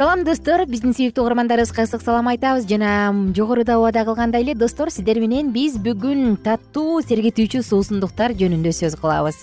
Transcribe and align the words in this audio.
салам 0.00 0.22
достор. 0.24 0.62
Биздин 0.64 0.94
сүйүктүү 0.96 1.20
угармандарыбызга 1.26 1.84
ысык 1.84 2.00
салам 2.00 2.30
айтабыз. 2.30 2.64
Жана 2.64 3.12
жогоруда 3.36 3.74
убада 3.76 4.06
кылгандай 4.06 4.40
эле 4.40 4.54
достор 4.56 4.88
сиздер 4.88 5.18
менен 5.20 5.50
биз 5.52 5.74
бүгүн 5.76 6.38
таттуу 6.40 7.02
сергитүүчү 7.04 7.60
суусундуктар 7.66 8.32
жөнүндө 8.32 8.72
сөз 8.72 8.96
кылабыз. 8.96 9.42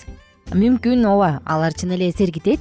Мүмкүн 0.50 1.06
ооба 1.06 1.44
алар 1.46 1.78
чын 1.78 1.94
эле 1.94 2.10
сергитет. 2.10 2.58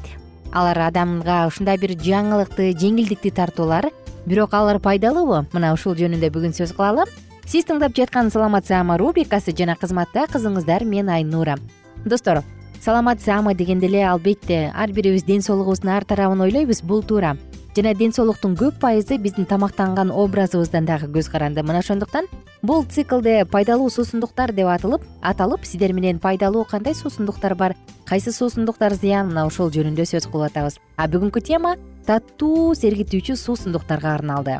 Алар 0.53 0.77
адамга 0.91 1.39
ушундай 1.49 1.81
бир 1.81 1.95
жаңылыкты 1.97 2.69
жеңилдикти 2.77 3.33
тартуулар. 3.33 3.89
Бирок 4.29 4.53
алар 4.53 4.77
пайдалуубу? 4.77 5.47
Мына 5.57 5.73
ушул 5.73 5.97
жөнүндө 5.97 6.29
бүгүн 6.37 6.53
сөз 6.53 6.77
кылалы 6.77 7.09
сиз 7.49 7.65
тыңдап 7.65 7.97
жаткан 7.97 8.29
саламат 8.29 8.69
саама 8.69 9.01
рубрикасы 9.01 9.57
жана 9.57 9.73
кызматта 9.73 10.29
кызыңыздар 10.29 10.85
мен 10.85 11.09
айнура. 11.09 11.57
Достор 12.05 12.43
саламат 12.79 13.25
саама 13.25 13.57
дегенде 13.57 13.89
эле 13.89 14.05
албетте 14.05 14.67
ар 14.75 14.93
бирибиз 14.93 15.23
ден 15.23 15.41
соолугубуздун 15.41 15.95
ар 15.97 16.05
тарабын 16.05 16.45
ойлойбуз 16.45 16.83
бул 16.83 17.01
туура 17.01 17.33
жана 17.77 17.93
ден 17.93 18.13
соолуктун 18.13 18.55
көп 18.57 18.79
пайызы 18.81 19.19
биздин 19.21 19.45
тамактанган 19.45 20.09
образыбыздан 20.09 20.87
дагы 20.87 21.11
көз 21.13 21.29
каранды. 21.29 21.61
Мына 21.61 21.83
ошондуктан 21.83 22.25
бул 22.63 22.85
циклде 22.89 23.45
пайдалуу 23.45 23.91
суусундуктар 23.93 24.51
деп 24.51 24.71
атылып 24.73 25.05
аталып 25.21 25.65
сиздер 25.65 25.93
менен 25.93 26.17
пайдалуу 26.19 26.65
кандай 26.65 26.95
суусундуктар 26.95 27.55
бар? 27.55 27.75
Кайсы 28.05 28.31
суусундуктар 28.31 28.95
зыян? 28.97 29.29
Мына 29.29 29.45
ушул 29.45 29.69
жөнүндө 29.69 30.09
сөз 30.09 30.25
кылып 30.25 30.49
атабыз. 30.49 30.79
А 30.97 31.05
бүгүнкү 31.05 31.43
тема 31.45 31.75
таттуу 32.07 32.73
сергитүүчү 32.73 33.37
суусундуктарга 33.37 34.15
арналды 34.15 34.57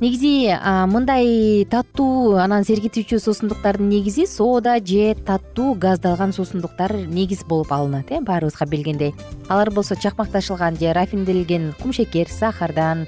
негизи 0.00 0.54
мындай 0.86 1.64
таттуу 1.66 2.36
анан 2.38 2.62
сергитүүчү 2.62 3.18
суусундуктардын 3.18 3.88
негизи 3.90 4.28
соода 4.30 4.78
же 4.78 5.14
таттуу 5.26 5.74
газдалган 5.74 6.32
суусундуктар 6.32 6.94
негиз 6.94 7.42
болуп 7.42 7.72
алынат 7.72 8.10
э 8.10 8.20
баарыбызга 8.20 8.66
билгендей. 8.66 9.14
Алар 9.48 9.70
болсо 9.70 9.96
чакмакташылган 9.96 10.76
же 10.78 10.92
рафинделген 10.92 11.74
кумшекер 11.82 12.28
сахардан 12.30 13.06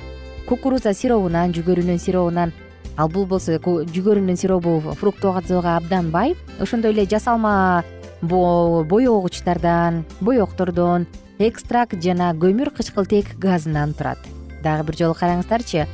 кукуруза 0.49 0.93
сиробунан 0.93 1.53
жүгөрүнүн 1.53 1.99
сиробунан 1.99 2.53
ал 2.97 3.09
бул 3.09 3.27
болсо 3.27 3.53
жүгөрүнүн 3.63 4.37
сиробу 4.37 4.81
фруктозага 4.99 5.77
абдан 5.77 6.11
бай 6.11 6.35
ошондой 6.59 6.91
эле 6.91 7.07
жасалма 7.07 7.85
боегучтардан 8.21 10.05
боектордон 10.21 11.07
экстракт 11.39 12.03
жана 12.03 12.35
көмүр 12.35 12.75
кычкылтек 12.75 13.39
газынан 13.39 13.95
турат. 13.95 14.19
Дагы 14.63 14.85
бир 14.85 14.97
жолу 14.97 15.15
караңыздарчы 15.15 15.87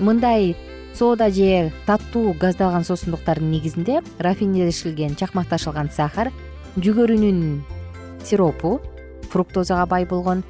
мындай 0.00 0.56
соода 0.94 1.30
же 1.30 1.70
таттуу 1.86 2.34
газдалган 2.34 2.84
суусундуктардын 2.84 3.50
негизинде 3.50 4.00
рафинелешилген 4.18 5.16
чакмакташылган 5.16 5.90
сахар 5.92 6.32
жүгөрүнүн 6.76 7.62
сиропу 8.24 8.80
фруктозага 9.30 9.86
бай 9.86 10.06
болгон 10.06 10.42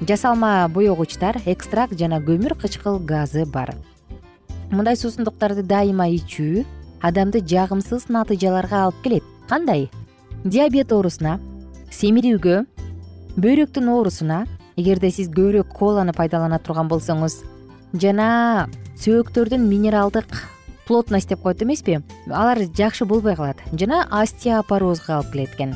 жасалма 0.00 0.68
боегучтар 0.68 1.40
экстракт 1.46 1.98
жана 1.98 2.18
көмүр 2.20 2.56
кычкыл 2.58 2.98
газы 2.98 3.44
бар. 3.46 3.74
Мындай 4.70 4.96
суусундуктарды 4.96 5.62
дайыма 5.62 6.08
ичүү 6.16 6.64
адамды 7.04 7.40
жагымсыз 7.44 8.08
натыйжаларга 8.08 8.84
алып 8.84 9.02
келет. 9.04 9.24
Кандай? 9.48 9.90
Диабет 10.44 10.92
оорусуна 10.92 11.38
семирүүгө 11.92 12.64
бөйрөктүн 13.36 13.88
оорусуна 13.92 14.44
эгерде 14.76 15.10
сиз 15.10 15.28
көбүрөөк 15.30 15.70
коланы 15.78 16.12
пайдалана 16.16 16.58
турган 16.58 16.88
болсоңуз 16.90 17.42
жана 17.94 18.68
сөөктөрдүн 19.00 19.66
минералдык 19.68 20.26
плотность 20.86 21.28
деп 21.28 21.42
коет 21.42 21.62
эмеспи? 21.62 22.00
Алар 22.28 22.58
жакшы 22.76 23.04
болбой 23.04 23.36
калат. 23.36 23.58
Жана 23.72 24.06
остеопорозго 24.10 25.18
алып 25.18 25.32
келет 25.32 25.54
экен 25.54 25.74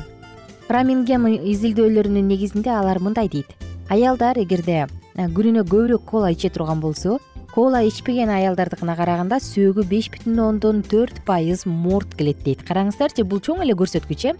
промингем 0.69 1.25
изилдөөлөрүнүн 1.25 2.27
негизинде 2.29 2.69
алар 2.69 2.99
мындай 3.01 3.27
дейт. 3.27 3.49
Аялдар 3.89 4.37
эгерде 4.37 4.83
э, 4.85 5.25
күнүнө 5.25 5.65
көбүрөөк 5.65 6.05
кола 6.05 6.29
иче 6.35 6.51
турган 6.53 6.79
болсо 6.79 7.17
кола 7.55 7.81
ичпеген 7.87 8.29
аялдардыкына 8.29 8.93
караганда 8.99 9.39
сөөгү 9.41 9.87
беш 9.89 10.11
бүтүн 10.13 10.37
ондон 10.45 10.83
төрт 10.85 11.23
пайыз 11.25 11.65
морт 11.65 12.13
келет 12.13 12.43
дейт. 12.45 12.61
Караңыздарчы 12.69 13.25
бул 13.25 13.41
чоң 13.41 13.65
эле 13.65 13.73
көрсөткүч 13.73 14.29
э 14.29 14.35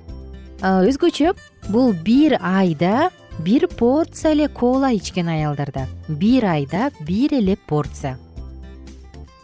өзгөчө 0.62 1.34
бул 1.74 1.94
бир 2.06 2.38
айда 2.40 3.10
бир 3.42 3.66
порция 3.68 4.36
эле 4.38 4.50
кола 4.50 4.94
ичкен 4.94 5.34
аялдарда. 5.34 5.88
Бир 6.08 6.46
айда 6.46 6.92
бир 7.02 7.34
эле 7.34 7.58
порция 7.58 8.20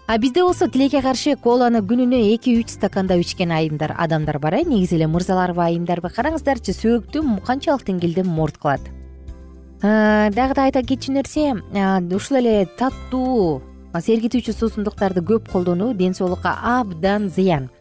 а 0.07 0.17
бизде 0.17 0.43
болсо 0.43 0.67
тилекке 0.69 1.01
каршы 1.01 1.33
коланы 1.41 1.81
күнүнө 1.81 2.19
эки 2.35 2.53
үч 2.59 2.75
стакандап 2.75 3.23
ичкен 3.23 3.49
айымдар 3.51 3.95
адамдар 3.97 4.37
бар 4.39 4.59
э. 4.59 4.63
Негизи 4.63 4.99
эле 4.99 5.07
мырзаларбы 5.07 5.63
айымдарбы 5.65 6.11
караңыздарчы 6.13 6.75
сөөктү 6.77 7.23
канчалык 7.45 7.87
деңгээлде 7.87 8.23
морт 8.23 8.59
кылат. 8.61 8.81
Дагы 9.81 10.53
да 10.53 10.67
айта 10.69 10.83
кетчү 10.83 11.11
нерсе 11.11 11.55
ушул 12.13 12.37
эле 12.37 12.67
таттуу 12.77 13.61
сергитүүчү 13.95 14.53
суусундуктарды 14.53 15.23
көп 15.25 15.49
колдонуу 15.49 15.93
ден 15.93 16.13
соолукка 16.13 16.53
абдан 16.61 17.29
зыян. 17.29 17.71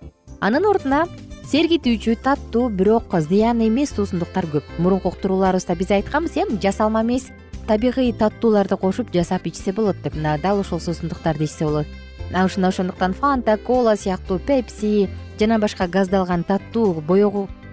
Анын 0.41 0.65
ордуна 0.65 1.05
сергитүүчү 1.53 2.17
таттуу 2.25 2.71
бирок 2.71 3.13
зыян 3.21 3.61
эмес 3.61 3.93
суусундуктар 3.93 4.47
көп. 4.47 4.65
Мурунку 4.79 5.09
уктурууларыбызда 5.13 5.77
биз 5.77 5.91
айтканбыз 5.91 6.37
э 6.37 6.47
жасалма 6.63 7.03
эмес. 7.03 7.29
Табигый 7.67 8.13
таттууларды 8.13 8.77
кошуп 8.77 9.13
жасап 9.13 9.47
ичсе 9.47 9.73
болот 9.73 9.97
деп. 10.03 10.15
Мына 10.15 10.39
дал 10.39 10.61
ушул 10.61 10.81
суусундуктарды 10.81 11.45
ичсе 11.45 11.65
болот 11.65 11.87
ушуна 12.33 12.69
ошондуктан 12.69 13.15
фанта 13.15 13.57
кола 13.57 13.97
сыяктуу 13.97 14.39
пепси 14.39 15.09
жана 15.39 15.59
башка 15.59 15.87
газдалган 15.87 16.45
таттуу 16.45 17.03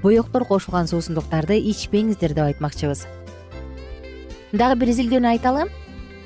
боектор 0.02 0.46
кошулган 0.46 0.88
суусундуктарды 0.88 1.58
ичпеңиздер 1.58 2.34
деп 2.34 2.46
айтмакчыбыз. 2.46 3.06
Дагы 4.52 4.76
бир 4.76 4.90
изилдөөнү 4.94 5.28
айталы 5.36 5.68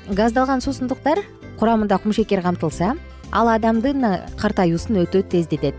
газдалган 0.08 0.60
суусундуктар 0.60 1.22
курамында 1.58 1.98
кумшекер 1.98 2.42
камтылса 2.42 2.96
ал 3.32 3.48
адамдын 3.48 4.04
картаюусун 4.36 5.02
өтө 5.04 5.22
тездетет. 5.22 5.74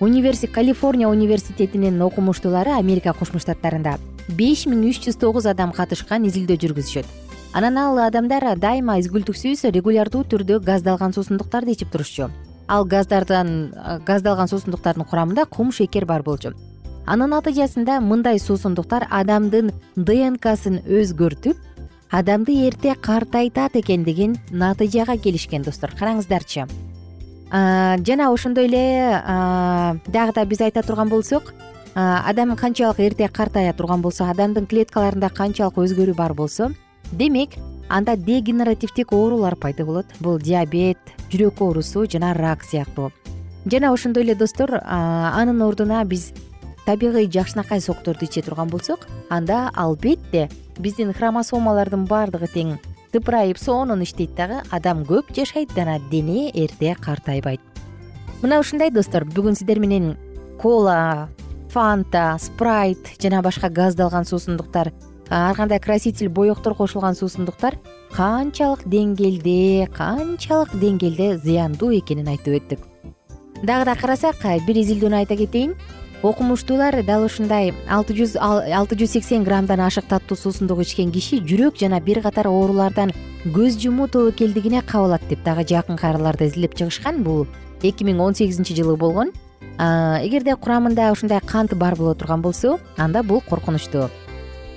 Калифорния 0.00 1.08
университетинин 1.08 2.00
окумуштуулары 2.00 2.70
америка 2.70 3.12
кошмо 3.12 3.38
штаттарында 3.38 3.98
беш 4.28 4.64
миң 4.66 4.86
үч 4.88 5.02
жүз 5.04 5.18
тогуз 5.20 5.46
адам 5.46 5.72
катышкан 5.72 6.24
изилдөө 6.24 6.56
жүргүзүшөт 6.56 7.29
анан 7.52 7.78
ал 7.78 7.98
адамдар 7.98 8.44
дайыма 8.58 8.98
изгүлтүксүз 9.00 9.64
регулярдуу 9.74 10.22
түрдө 10.22 10.60
газдалган 10.62 11.12
суусундуктарды 11.12 11.72
ичип 11.74 11.90
турушчу. 11.90 12.30
Ал 12.68 12.84
газдардан 12.84 13.72
газдалган 14.06 14.48
суусундуктардын 14.48 15.04
курамында 15.04 15.46
кум 15.50 15.72
шекер 15.72 16.06
бар 16.06 16.22
болчу. 16.22 16.52
Анын 17.06 17.32
натыйжасында 17.34 17.98
мындай 18.00 18.38
суусундуктар 18.38 19.08
адамдын 19.10 19.72
днксын 19.96 20.84
өзгөртүп 20.86 21.56
адамды 22.10 22.54
эрте 22.68 22.94
картайтат 22.94 23.74
экен 23.74 24.04
деген 24.04 24.36
натыйжага 24.50 25.16
келишкен 25.18 25.62
достор. 25.62 25.90
Караңыздарчы. 25.98 26.68
Жана 27.50 28.30
ошондой 28.30 28.66
эле 28.66 29.22
дагы 30.06 30.32
да 30.34 30.44
биз 30.44 30.60
айта 30.60 30.82
турган 30.82 31.08
болсок 31.08 31.52
адам 31.94 32.54
канчалык 32.54 33.00
эрте 33.00 33.28
картая 33.28 33.72
турган 33.72 34.02
болсо 34.02 34.30
адамдын 34.30 34.66
клеткаларында 34.66 35.30
канчалык 35.34 35.82
өзгөрүү 35.82 36.14
бар 36.14 36.34
болсо 36.34 36.70
демек 37.12 37.50
анда 37.88 38.16
дегенеративдик 38.16 39.12
оорулар 39.12 39.56
пайда 39.56 39.84
болот. 39.84 40.06
Бул 40.20 40.38
диабет 40.38 40.98
жүрөк 41.30 41.60
оорусу 41.60 42.06
жана 42.06 42.34
рак 42.34 42.64
сыяктуу. 42.64 43.10
Жана 43.66 43.92
ошондой 43.92 44.22
эле 44.22 44.34
достор 44.34 44.80
анын 44.84 45.62
ордуна 45.62 46.04
биз 46.04 46.32
табигый 46.86 47.30
жакшынакай 47.30 47.80
сокторду 47.80 48.24
иче 48.24 48.42
турган 48.42 48.68
болсок 48.68 49.06
анда 49.28 49.70
албетте 49.74 50.48
биздин 50.78 51.12
хромосомалардын 51.12 52.06
баардыгы 52.06 52.48
тең 52.48 52.78
тыпырайып 53.12 53.58
сонун 53.58 54.02
иштейт 54.02 54.34
дагы 54.34 54.62
адам 54.70 55.04
көп 55.04 55.34
жашайт 55.36 55.74
жана 55.76 55.98
дене 56.10 56.50
эрте 56.54 56.94
картайбайт. 56.94 57.60
Мына 58.40 58.60
ушундай 58.60 58.90
достор 58.90 59.24
бүгүн 59.24 59.58
сиздер 59.58 59.78
менен 59.78 60.16
кола 60.62 61.28
фанта 61.70 62.36
спрайт 62.40 63.12
жана 63.20 63.42
башка 63.42 63.68
газдалган 63.68 64.24
суусундуктар 64.24 64.92
ар 65.30 65.54
кандай 65.54 65.78
краситель 65.78 66.28
боектор 66.28 66.74
кошулган 66.74 67.14
суусундуктар 67.14 67.78
канчалык 68.12 68.82
деңгээлде 68.84 69.86
канчалык 69.94 70.74
деңгээлде 70.74 71.38
зыяндуу 71.38 71.92
экенин 71.98 72.28
айтып 72.28 72.58
өттүк. 72.58 72.80
Дагы 73.62 73.84
да 73.84 73.94
карасак 73.94 74.42
бир 74.66 74.76
изилдөөнү 74.82 75.22
айта 75.22 75.36
кетейин 75.36 75.76
окумуштуулар 76.22 77.02
дал 77.06 77.24
ушундай 77.24 77.72
алты 77.88 78.12
жүз 78.18 78.34
алты 78.40 78.98
жүз 78.98 79.14
сексен 79.16 79.44
граммдан 79.44 79.80
ашык 79.80 80.08
таттуу 80.10 80.36
суусундук 80.36 80.82
ичкен 80.82 81.12
киши 81.12 81.38
жүрөк 81.40 81.78
жана 81.80 82.00
бир 82.00 82.20
катар 82.20 82.48
оорулардан 82.48 83.12
көз 83.44 83.78
жумуу 83.80 84.08
тобокелдигине 84.08 84.82
кабылат 84.82 85.22
деп 85.30 85.44
дагы 85.44 85.64
жакынкы 85.64 86.06
араларда 86.06 86.48
изилдеп 86.48 86.74
чыгышкан 86.74 87.22
бул 87.22 87.46
эки 87.82 88.04
миң 88.04 88.20
он 88.20 88.34
сегизинчи 88.34 88.74
жылы 88.74 88.96
болгон. 88.96 89.30
Эгерде 89.78 90.56
курамында 90.56 91.12
ушундай 91.12 91.40
кант 91.40 91.72
бар 91.74 91.96
боло 91.96 92.14
турган 92.14 92.42
болсо 92.42 92.78
анда 92.98 93.22
бул 93.22 93.40
коркунучтуу 93.40 94.10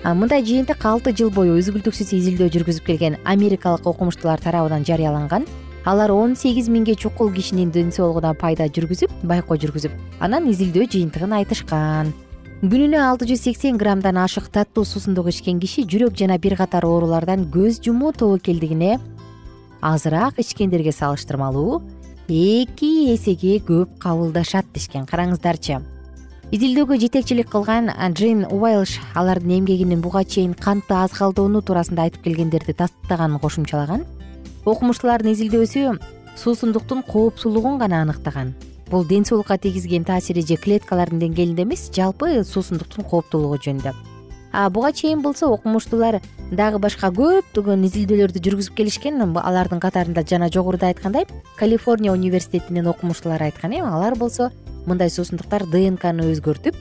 мындай 0.03 0.44
жыйынтык 0.44 0.83
алты 0.83 1.13
жыл 1.15 1.29
бою 1.31 1.55
үзгүлтүксүз 1.61 2.09
изилдөө 2.17 2.50
жүргүзүп 2.51 2.88
келген 2.89 3.15
америкалык 3.23 3.85
окумуштуулар 3.88 4.41
тарабынан 4.44 4.83
жарыяланган. 4.83 5.45
Алар 5.88 6.11
он 6.11 6.35
сегиз 6.35 6.67
миңге 6.67 6.95
чукул 7.00 7.31
кишинин 7.31 7.71
ден 7.71 7.91
соолугуна 7.91 8.33
пайда 8.35 8.67
жүргүзүп 8.67 9.23
байкоо 9.23 9.55
жүргүзүп 9.55 9.95
анан 10.19 10.50
изилдөө 10.51 10.89
жыйынтыгын 10.91 11.38
айтышкан. 11.39 12.11
Күнүнө 12.63 13.00
алты 13.00 13.29
жүз 13.31 13.45
сексен 13.47 13.79
граммдан 13.79 14.19
ашык 14.19 14.51
таттуу 14.51 14.83
суусундук 14.83 15.31
ичкен 15.31 15.59
киши 15.63 15.88
жүрөк 15.88 16.19
жана 16.19 16.38
бир 16.38 16.57
катар 16.59 16.83
оорулардан 16.88 17.47
көз 17.51 17.79
жумуу 17.83 18.11
тобокелдигине 18.11 19.00
азыраак 19.81 20.39
ичкендерге 20.39 20.91
салыштырмалуу 20.91 21.81
эки 22.27 23.15
эсеге 23.15 23.57
көп 23.59 23.97
кабылдашат 24.00 24.65
дешкен. 24.73 25.03
Караңыздарчы 25.03 25.81
изилдөөгө 26.53 27.00
жетекчилик 27.01 27.47
кылган 27.50 27.88
джейн 28.13 28.44
уайлш 28.53 29.00
алардын 29.17 29.55
эмгегинин 29.55 30.03
буга 30.05 30.21
чейин 30.23 30.53
кантты 30.53 30.94
аз 30.94 31.15
калдоону 31.17 31.63
туурасында 31.65 32.05
айтып 32.05 32.27
келгендерди 32.27 32.75
тастаганын 32.77 33.41
кошумчалаган. 33.41 34.05
Окумуштуулардын 34.61 35.33
изилдөөсү 35.33 35.97
суусундуктун 36.38 37.01
коопсуздугун 37.09 37.81
гана 37.81 38.03
аныктаган. 38.05 38.53
Бул 38.91 39.01
ден 39.03 39.25
соолукка 39.25 39.57
тийгизген 39.57 40.05
таасири 40.05 40.45
же 40.45 40.61
клеткалардын 40.61 41.25
деңгээлинде 41.25 41.65
эмес 41.65 41.89
жалпы 41.89 42.44
суусундуктун 42.45 43.09
кооптуулугу 43.09 43.57
жөнүндө 43.57 44.12
буга 44.53 44.91
чейин 44.94 45.21
болсо 45.21 45.50
окумуштуулар 45.50 46.21
дагы 46.51 46.79
башка 46.79 47.09
көптөгөн 47.09 47.88
изилдөөлөрдү 47.89 48.41
жүргүзүп 48.45 48.77
келишкен 48.77 49.21
алардын 49.21 49.81
катарында 49.81 50.23
жана 50.29 50.50
жогоруда 50.53 50.91
айткандай 50.94 51.25
калифорния 51.57 52.13
университетинин 52.13 52.88
окумуштуулары 52.88 53.50
айткан 53.50 53.73
эми 53.73 53.89
алар 53.89 54.15
болсо 54.15 54.51
мындай 54.85 55.09
суусундуктар 55.09 55.65
днкны 55.65 56.29
өзгөртүп 56.31 56.75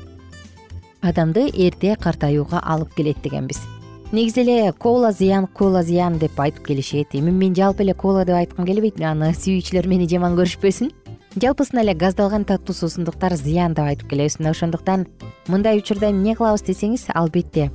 адамды 1.03 1.49
эрте 1.51 1.97
картаюуга 1.97 2.61
алып 2.63 2.95
келет 2.95 3.23
дегенбиз. 3.23 3.59
Негизи 4.13 4.41
эле 4.43 4.73
кола 4.73 5.11
зыян 5.13 5.47
кола 5.47 5.83
зыян 5.83 6.19
деп 6.19 6.39
айтып 6.39 6.67
келишет 6.67 7.15
эми 7.15 7.31
мен 7.31 7.55
жалпы 7.55 7.83
эле 7.83 7.95
кола 7.95 8.25
деп 8.25 8.37
айткым 8.37 8.67
келбейт 8.67 9.01
аны 9.01 9.33
сүйүүчүлөр 9.33 9.89
мени 9.89 10.07
жаман 10.07 10.37
көрүшпөсүн 10.37 10.93
жалпысынан 11.41 11.85
эле 11.85 11.95
газдалган 11.95 12.45
таттуу 12.45 12.75
суусундуктар 12.75 13.35
зыян 13.37 13.73
деп 13.75 13.87
айтып 13.87 14.11
келебиз. 14.11 14.39
Мына 14.39 14.51
ошондуктан 14.51 15.07
мындай 15.49 15.79
учурда 15.79 16.11
эмне 16.11 16.35
кылабыз 16.37 16.63
десеңиз 16.67 17.07
албетте 17.15 17.71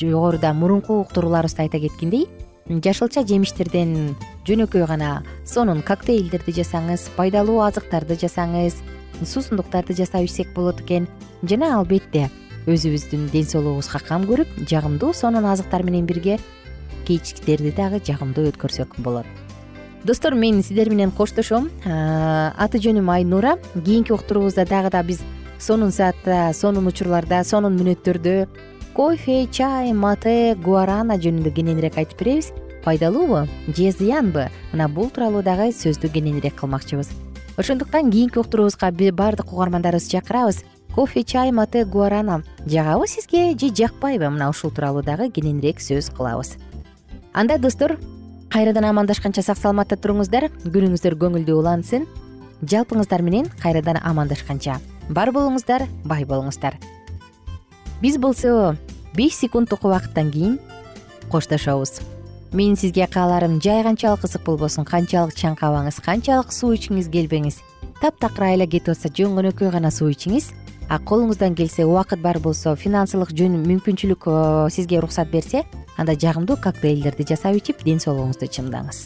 жогоруда 0.00 0.52
мурунку 0.52 1.00
уктурууларыбызда 1.00 1.62
айта 1.62 1.80
кеткендей 1.80 2.28
жашылча 2.68 3.24
жемиштерден 3.24 4.14
жөнөкөй 4.44 4.86
гана 4.86 5.22
сонун 5.46 5.80
коктейлдерди 5.82 6.52
жасаңыз 6.60 7.08
пайдалуу 7.16 7.62
азыктарды 7.64 8.18
жасаңыз 8.20 8.76
суусундуктарды 9.24 9.96
жасап 9.96 10.28
ичсек 10.28 10.52
болот 10.54 10.82
экен. 10.84 11.08
Жана 11.42 11.78
албетте 11.78 12.28
өзүбүздүн 12.66 13.30
ден 13.32 13.48
соолугубузга 13.48 14.04
кам 14.04 14.28
көрүп 14.28 14.68
жагымдуу 14.68 15.14
сонун 15.14 15.48
азыктар 15.48 15.82
менен 15.82 16.04
бирге 16.06 16.38
кечтерди 17.06 17.72
дагы 17.72 18.02
жагымдуу 18.04 18.50
өткөрсөк 18.52 19.00
болот 19.00 19.47
достор 20.08 20.34
мен 20.34 20.62
сиздер 20.62 20.88
менен 20.88 21.10
коштошом. 21.12 21.66
Аты 21.84 22.78
жөнүм 22.80 23.10
айнура. 23.12 23.58
Кийинки 23.74 24.14
уктуруубузда 24.16 24.64
дагы 24.64 24.88
да 24.88 25.02
биз 25.04 25.20
сонун 25.60 25.92
саатта 25.92 26.54
сонун 26.56 26.88
учурларда 26.88 27.42
сонун 27.44 27.76
мүнөттөрдө 27.76 28.46
кофе 28.96 29.44
чай 29.52 29.92
мате 29.92 30.56
гуарана 30.64 31.18
жөнүндө 31.20 31.52
кененирээк 31.52 32.00
айтып 32.00 32.24
беребиз. 32.24 32.54
Пайдалуубу 32.86 33.44
же 33.76 33.92
зыянбы 33.92 34.48
мына 34.72 34.88
бул 34.88 35.10
тууралуу 35.12 35.42
дагы 35.44 35.74
сөздү 35.76 36.08
кененирээк 36.08 36.56
кылмакчыбыз. 36.56 37.12
Ошондуктан 37.58 38.10
кийинки 38.10 38.38
уктуруубузга 38.38 38.90
баардык 39.12 39.52
угармандарыбызды 39.52 40.16
чакырабыз. 40.16 40.64
Кофе 40.94 41.22
чай 41.22 41.52
мате 41.52 41.84
гуарана. 41.84 42.44
Жагабы 42.64 43.06
сизге 43.06 43.52
же 43.58 43.68
жакпайбы? 43.68 44.30
Мына 44.30 44.48
ушул 44.48 44.70
тууралуу 44.70 45.02
дагы 45.02 45.28
кененирээк 45.28 45.80
сөз 45.80 46.08
кылабыз. 46.16 46.56
Анда 47.34 47.58
достор 47.58 47.98
кайрадан 48.52 48.84
амандашканча 48.88 49.42
сак 49.42 49.58
саламатта 49.60 49.96
туруңуздар. 50.00 50.48
Күнүңүздөр 50.64 51.16
көңүлдүү 51.20 51.56
улансын. 51.60 52.06
Жалпыңыздар 52.64 53.22
менен 53.22 53.48
кайрадан 53.62 54.00
амандашканча. 54.02 54.78
Бар 55.08 55.32
болуңуздар 55.32 55.86
бай 56.04 56.24
болуңуздар. 56.24 56.78
Биз 58.02 58.18
болсо 58.18 58.76
беш 59.16 59.34
секундтук 59.38 59.84
убакыттан 59.84 60.30
кийин 60.30 60.58
коштошобуз. 61.30 62.00
Менин 62.52 62.76
сизге 62.76 63.06
кааларым 63.06 63.60
жай 63.60 63.82
канчалык 63.82 64.24
ысык 64.24 64.44
болбосун 64.44 64.84
канчалык 64.84 65.36
чаңкабаңыз 65.36 66.00
канчалык 66.04 66.52
суу 66.52 66.72
ичкиңиз 66.72 67.10
келбеңиз. 67.12 67.60
Таптакырай 68.00 68.54
эле 68.56 68.66
кетип 68.66 68.94
атса 68.94 69.10
жөн 69.12 69.36
гөнөкөй 69.36 69.70
гана 69.70 69.90
суу 69.90 70.08
ичиңиз. 70.08 70.52
А 70.88 70.96
колуңуздан 70.98 71.52
келсе 71.54 71.84
убакыт 71.84 72.22
бар 72.24 72.38
болсо 72.40 72.72
финансылык 72.74 73.34
жөн 73.36 73.58
мүмкүнчүлүк 73.66 74.24
сизге 74.72 74.96
уруксат 75.02 75.28
берсе 75.28 75.66
анда 75.98 76.14
жагымдуу 76.14 76.56
коктейлдерди 76.62 77.26
жасап 77.28 77.58
ичип 77.60 77.84
ден 77.84 78.00
соолугуңузду 78.02 78.48
чыңдаңыз 78.48 79.02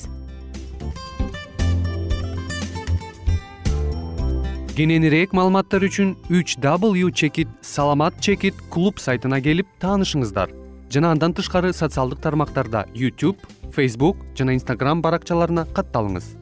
кененирээк 4.72 5.34
маалыматтар 5.36 5.84
үчүн 5.84 6.14
үч 6.32 6.56
w 6.56 7.10
чекит 7.12 7.48
саламат 7.60 8.16
чекит 8.24 8.56
клуб 8.72 8.96
сайтына 9.04 9.42
келип 9.44 9.68
таанышыңыздар. 9.84 10.48
Жана 10.88 11.10
андан 11.12 11.34
тышкары 11.36 11.74
социалдык 11.76 12.20
тармактарда 12.24 12.86
youtube 12.96 13.36
facebook 13.76 14.16
жана 14.36 14.56
instagram 14.56 15.02
баракчаларына 15.04 15.66
катталыңыз 15.76 16.41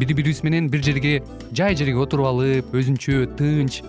бири 0.00 0.14
бирибиз 0.16 0.42
менен 0.42 0.68
бир 0.72 0.82
жерге 0.82 1.20
жай 1.52 1.76
жерге 1.76 2.00
отуруп 2.00 2.26
алып 2.32 2.72
өзүнчө 2.72 3.26
тынч 3.36 3.82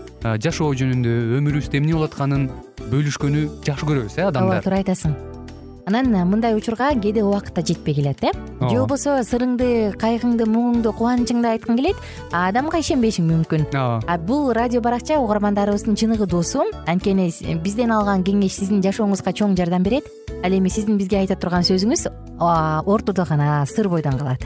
жашоо 0.43 0.73
жөнүндө 0.75 1.13
өмүрүбүздө 1.39 1.79
эмне 1.79 1.95
болуп 1.95 2.11
атканын 2.11 2.49
бөлүшкөнү 2.91 3.43
жакшы 3.63 3.87
көрөбүз 3.87 4.17
э 4.19 4.25
адамдар? 4.27 4.57
Ооба 4.57 4.65
туура 4.65 4.81
айтасың. 4.81 5.13
Анан 5.87 6.11
мындай 6.29 6.53
учурга 6.53 6.91
кээде 6.93 7.23
убакыт 7.23 7.55
да 7.55 7.61
жетпей 7.61 7.95
келет 7.95 8.23
э. 8.23 8.31
Же 8.59 8.75
болбосо 8.75 9.21
сырыңды 9.23 9.95
кайгыңды 9.97 10.45
муңуңду 10.51 10.91
кубанычыңды 10.93 11.47
айткың 11.55 11.79
келет 11.79 11.95
а 12.31 12.49
адамга 12.49 12.79
ишенбешиң 12.83 13.25
мүмкүн. 13.31 13.69
Ооба. 13.71 14.01
А 14.05 14.17
бул 14.17 14.51
радио 14.51 14.81
баракча 14.81 15.17
угармандарыбыздын 15.19 15.95
чыныгы 15.95 16.27
досу. 16.27 16.67
Анткени 16.87 17.31
бизден 17.63 17.91
алган 17.91 18.23
кеңеш 18.23 18.59
сиздин 18.59 18.83
жашооңузга 18.83 19.31
чоң 19.31 19.55
жардам 19.55 19.83
берет. 19.83 20.03
Ал 20.43 20.51
эми 20.51 20.69
сиздин 20.69 20.97
бизге 20.97 21.23
айта 21.23 21.35
турган 21.35 21.63
сөзүңүз 21.63 22.09
ортодо 22.85 23.25
гана 23.25 23.65
сыр 23.65 23.89
бойдон 23.89 24.19
калат 24.19 24.45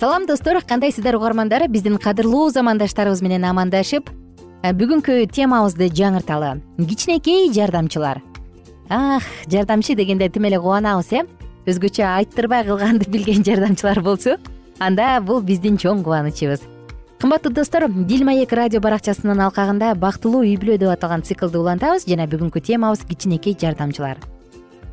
салам 0.00 0.26
достор. 0.26 0.62
Кандайсыздар 0.62 1.14
угармандар? 1.14 1.68
Биздин 1.68 1.98
кадырлуу 1.98 2.48
замандаштарыбыз 2.48 3.20
менен 3.20 3.44
амандашып 3.44 4.08
бүгүнкү 4.64 5.26
темабызды 5.28 5.90
жаңырталы. 5.92 6.62
Кичинекей 6.78 7.52
жардамчылар. 7.52 8.22
Ах 8.88 9.22
жардамчы 9.46 9.94
дегенде 9.94 10.30
тим 10.30 10.46
эле 10.48 10.56
кубанабыз 10.58 11.12
э? 11.12 11.26
Өзгөчө 11.68 12.06
айттырбай 12.16 12.64
кылганды 12.64 13.10
билген 13.10 13.44
жардамчылар 13.44 14.00
болсо 14.00 14.38
анда 14.78 15.20
бул 15.20 15.42
биздин 15.42 15.76
чоң 15.76 16.00
кубанычыбыз. 16.02 16.62
Кымбаттуу 17.20 17.52
достор 17.52 17.84
дил 17.90 18.24
маек 18.24 18.54
радио 18.56 18.80
баракчасынын 18.80 19.42
алкагында 19.50 19.92
бактылуу 19.94 20.46
үй 20.46 20.56
бүлө 20.56 20.78
деп 20.80 20.94
аталган 20.94 21.26
циклды 21.28 21.60
улантабыз 21.60 22.08
жана 22.08 22.24
бүгүнкү 22.24 22.62
темабыз 22.64 23.04
кичинекей 23.04 23.52
жардамчылар. 23.52 24.16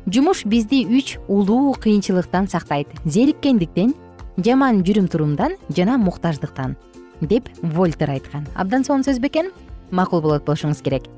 Жумуш 0.04 0.44
бизди 0.44 0.84
үч 0.84 1.16
улуу 1.28 1.72
кыйынчылыктан 1.80 2.48
сактайт. 2.48 2.88
Зериккендиктен 3.06 3.94
жаман 4.38 4.84
жүрүм 4.86 5.08
турумдан 5.10 5.56
жана 5.74 5.96
муктаждыктан 5.98 6.76
деп 7.20 7.48
вольтер 7.62 8.10
айткан. 8.10 8.46
Абдан 8.54 8.84
сонун 8.84 9.02
сөз 9.02 9.18
бекен 9.18 9.50
макул 9.90 10.22
болот 10.22 10.44
болушуңуз 10.46 10.82
керек. 10.82 11.08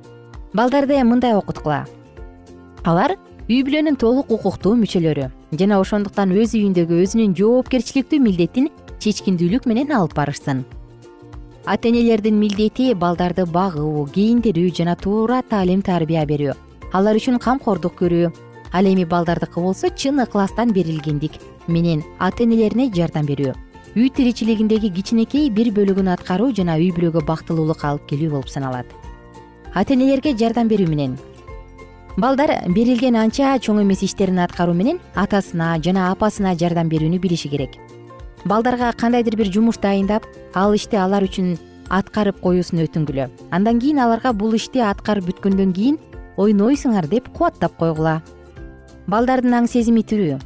Балдарды 0.54 1.02
мындай 1.04 1.34
окуткула. 1.36 1.84
Алар 2.84 3.16
үй 3.48 3.60
бүлөнүн 3.66 3.98
толук 4.00 4.30
укуктуу 4.32 4.72
мүчөлөрү 4.80 5.28
жана 5.52 5.80
ошондуктан 5.82 6.32
өз 6.32 6.56
үйүндөгү 6.56 7.02
өзүнүн 7.04 7.36
жоопкерчиликтүү 7.36 8.20
милдетин 8.24 8.70
чечкиндүүлүк 9.00 9.66
менен 9.68 9.92
алып 9.92 10.16
барышсын. 10.16 10.64
Ата 11.66 11.88
энелердин 11.88 12.38
милдети 12.40 12.94
балдарды 12.94 13.44
багуу 13.44 14.06
кийиндирүү 14.14 14.72
жана 14.74 14.96
туура 14.96 15.42
таалим 15.42 15.82
тарбия 15.82 16.24
берүү. 16.24 16.56
Алар 16.92 17.20
үчүн 17.20 17.38
камкордук 17.38 18.00
көрүү 18.00 18.30
ал 18.72 18.84
эми 18.86 19.04
балдардыкы 19.04 19.60
болсо 19.60 19.90
чын 19.90 20.20
ыкластан 20.22 20.72
берилгендик. 20.72 21.32
Менен 21.66 22.02
ата 22.18 22.44
энелерине 22.44 22.90
жардам 22.94 23.26
берүү. 23.26 23.54
Үй 23.96 24.08
тиричилигиндеги 24.08 24.92
кичинекей 24.94 25.50
бир 25.50 25.72
бөлүгүн 25.74 26.12
аткаруу 26.12 26.52
жана 26.54 26.76
үй 26.78 26.92
бүлөгө 26.94 27.24
бактылуулук 27.26 27.84
алып 27.84 28.06
келүү 28.06 28.30
болуп 28.30 28.48
саналат. 28.48 28.86
Ата 29.74 29.94
энелерге 29.94 30.36
жардам 30.38 30.68
берүү 30.70 30.88
менен. 30.88 31.18
Балдар 32.16 32.52
берилген 32.70 33.16
анча 33.16 33.56
чоң 33.58 33.82
эмес 33.82 34.02
иштерин 34.06 34.38
аткаруу 34.38 34.74
менен 34.74 35.00
атасына 35.14 35.76
жана 35.82 36.10
апасына 36.12 36.54
жардам 36.54 36.88
берүүнү 36.90 37.18
билиши 37.18 37.48
керек. 37.48 37.74
Балдарга 38.44 38.92
кандайдыр 38.92 39.36
бир 39.36 39.50
жумуш 39.52 39.78
дайындап 39.78 40.26
ал 40.54 40.74
ишти 40.74 40.96
алар 40.96 41.26
үчүн 41.26 41.56
аткарып 41.90 42.40
коюусун 42.40 42.84
өтүнгүлө. 42.86 43.28
Андан 43.50 43.80
кийин 43.80 43.98
аларга 43.98 44.32
бул 44.32 44.54
ишти 44.54 44.82
аткарып 44.82 45.26
бүткөндөн 45.30 45.72
кийин 45.74 45.98
ойнойсуңар 46.36 47.08
деп 47.10 47.28
кубаттап 47.34 47.76
койгула 47.76 48.20
балдардын 49.10 49.56
аң 49.58 49.66
сезими 49.66 50.04
тирүү 50.06 50.36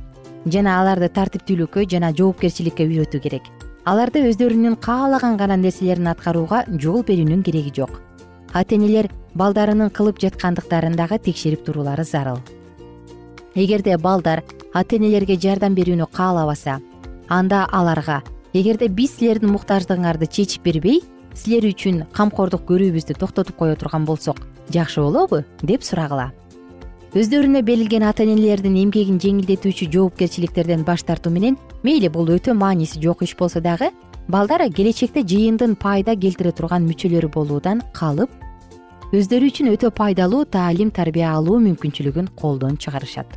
жана 0.53 0.79
аларды 0.81 1.11
тартиптүүлүккө 1.13 1.83
жана 1.91 2.09
жоопкерчиликке 2.17 2.87
үйрөтүү 2.89 3.21
керек. 3.21 3.49
Аларды 3.85 4.23
өздөрүнүн 4.31 4.79
каалаган 4.81 5.37
гана 5.37 5.59
нерселерин 5.61 6.09
аткарууга 6.09 6.63
жол 6.81 7.03
берүүнүн 7.05 7.43
кереги 7.45 7.75
жок. 7.77 7.99
Ата 8.57 8.77
энелер 8.77 9.11
балдарынын 9.37 9.91
кылып 9.93 10.21
жаткандыктарын 10.23 10.97
дагы 10.97 11.19
текшерип 11.27 11.65
туруулары 11.67 12.05
зарыл. 12.09 12.41
Эгерде 13.55 13.99
балдар 13.99 14.45
ата 14.73 14.97
энелерге 14.97 15.37
жардам 15.37 15.77
берүүнү 15.77 16.09
каалабаса 16.13 16.79
анда 17.29 17.67
аларга 17.71 18.23
эгерде 18.55 18.89
биз 18.89 19.19
силердин 19.19 19.53
муктаждыгыңарды 19.53 20.31
чечип 20.31 20.65
бербей 20.65 21.03
силер 21.35 21.69
үчүн 21.69 22.07
камкордук 22.17 22.65
көрүүбүздү 22.71 23.19
токтотуп 23.21 23.61
кое 23.61 23.77
турган 23.77 24.09
болсок 24.09 24.41
жакшы 24.73 25.05
болобу 25.05 25.45
деп 25.63 25.85
сурагыла 25.85 26.33
өздөрүнө 27.15 27.61
берилген 27.63 28.03
ата 28.03 28.25
энелердин 28.27 28.75
эмгегин 28.75 29.21
жеңилдетүүчү 29.23 29.87
жоопкерчиликтерден 29.95 30.81
баш 30.83 31.05
тартуу 31.07 31.31
менен 31.31 31.55
мейли 31.87 32.09
бул 32.11 32.27
өтө 32.35 32.57
мааниси 32.59 32.99
жок 33.05 33.23
иш 33.23 33.37
болсо 33.39 33.63
дагы 33.63 33.93
балдар 34.27 34.65
келечекте 34.75 35.23
жыйындын 35.23 35.77
пайда 35.79 36.17
келтире 36.19 36.51
турган 36.51 36.83
мүчөлөрү 36.89 37.31
болуудан 37.37 37.85
калып 37.95 38.35
өздөрү 39.15 39.53
үчүн 39.53 39.71
өтө 39.77 39.93
пайдалуу 39.95 40.43
таалим 40.57 40.91
тарбия 40.91 41.31
алуу 41.37 41.61
мүмкүнчүлүгүн 41.63 42.33
колдон 42.35 42.75
чыгарышат. 42.83 43.31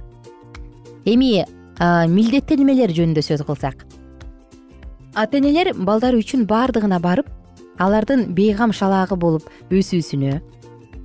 Эми 1.05 1.45
милдеттенмелер 1.77 2.89
жөнүндө 2.97 3.21
сөз 3.21 3.45
кылсак. 3.45 3.85
Ата 5.13 5.37
энелер 5.37 5.75
балдары 5.77 6.17
үчүн 6.25 6.49
баардыгына 6.49 6.97
барып 6.97 7.29
алардын 7.77 8.31
бейгам 8.33 8.73
шалаагы 8.73 9.21
болуп 9.21 9.45
өсүүсүнө 9.69 10.39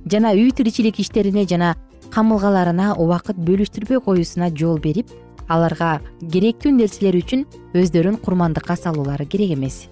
жана 0.09 0.33
үй 0.33 0.49
тиричилик 0.49 0.97
иштерине 0.99 1.45
жана 1.45 1.75
камылгаларына 2.13 2.93
убакыт 3.01 3.37
бөлүштүрбөй 3.41 3.99
коюусуна 4.05 4.51
жол 4.53 4.77
берип 4.79 5.09
аларга 5.49 5.97
керектүү 6.21 6.71
нерселер 6.75 7.17
үчүн 7.17 7.45
өздөрүн 7.73 8.19
курмандыкка 8.21 8.75
салуулары 8.77 9.25
керек 9.25 9.55
эмес. 9.57 9.87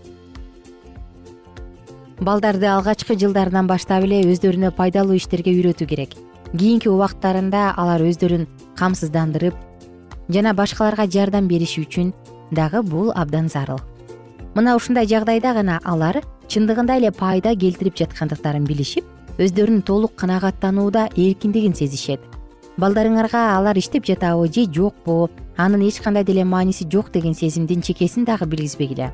Балдарды 2.22 2.68
алгачкы 2.70 3.18
жылдарынан 3.18 3.66
баштап 3.66 4.06
эле 4.06 4.22
өздөрүнө 4.30 4.70
пайдалуу 4.78 5.18
иштерге 5.18 5.56
үйрөтүү 5.56 5.88
керек. 5.90 6.14
Кийинки 6.54 6.92
убакыттарында 6.92 7.72
алар 7.74 8.04
өздөрүн 8.06 8.46
камсыздандырып 8.78 9.58
жана 10.30 10.54
башкаларга 10.54 11.08
жардам 11.10 11.48
бериши 11.50 11.82
үчүн 11.82 12.14
дагы 12.52 12.84
бул 12.84 13.10
абдан 13.16 13.50
зарыл. 13.50 13.82
Мына 14.54 14.76
ушундай 14.76 15.08
жагдайда 15.10 15.56
гана 15.58 15.80
алар 15.84 16.22
чындыгында 16.48 17.00
эле 17.00 17.12
пайда 17.12 17.56
келтирип 17.56 17.98
жаткандыктарын 17.98 18.68
билишип 18.68 19.06
өздөрүн 19.42 19.82
толук 19.82 20.14
канагаттанууда 20.16 21.08
эркиндигин 21.18 21.74
сезишет. 21.74 22.22
Балдарыңарга 22.78 23.58
алар 23.58 23.78
иштеп 23.78 24.06
жатабы 24.06 24.48
же 24.54 24.68
жокпу 24.70 25.30
анын 25.58 25.88
эч 25.88 26.00
кандай 26.00 26.24
деле 26.24 26.46
мааниси 26.46 26.88
жок 26.90 27.12
деген 27.12 27.34
сезимдин 27.34 27.82
чекесин 27.82 28.26
дагы 28.26 28.46
билгизбегиле. 28.46 29.12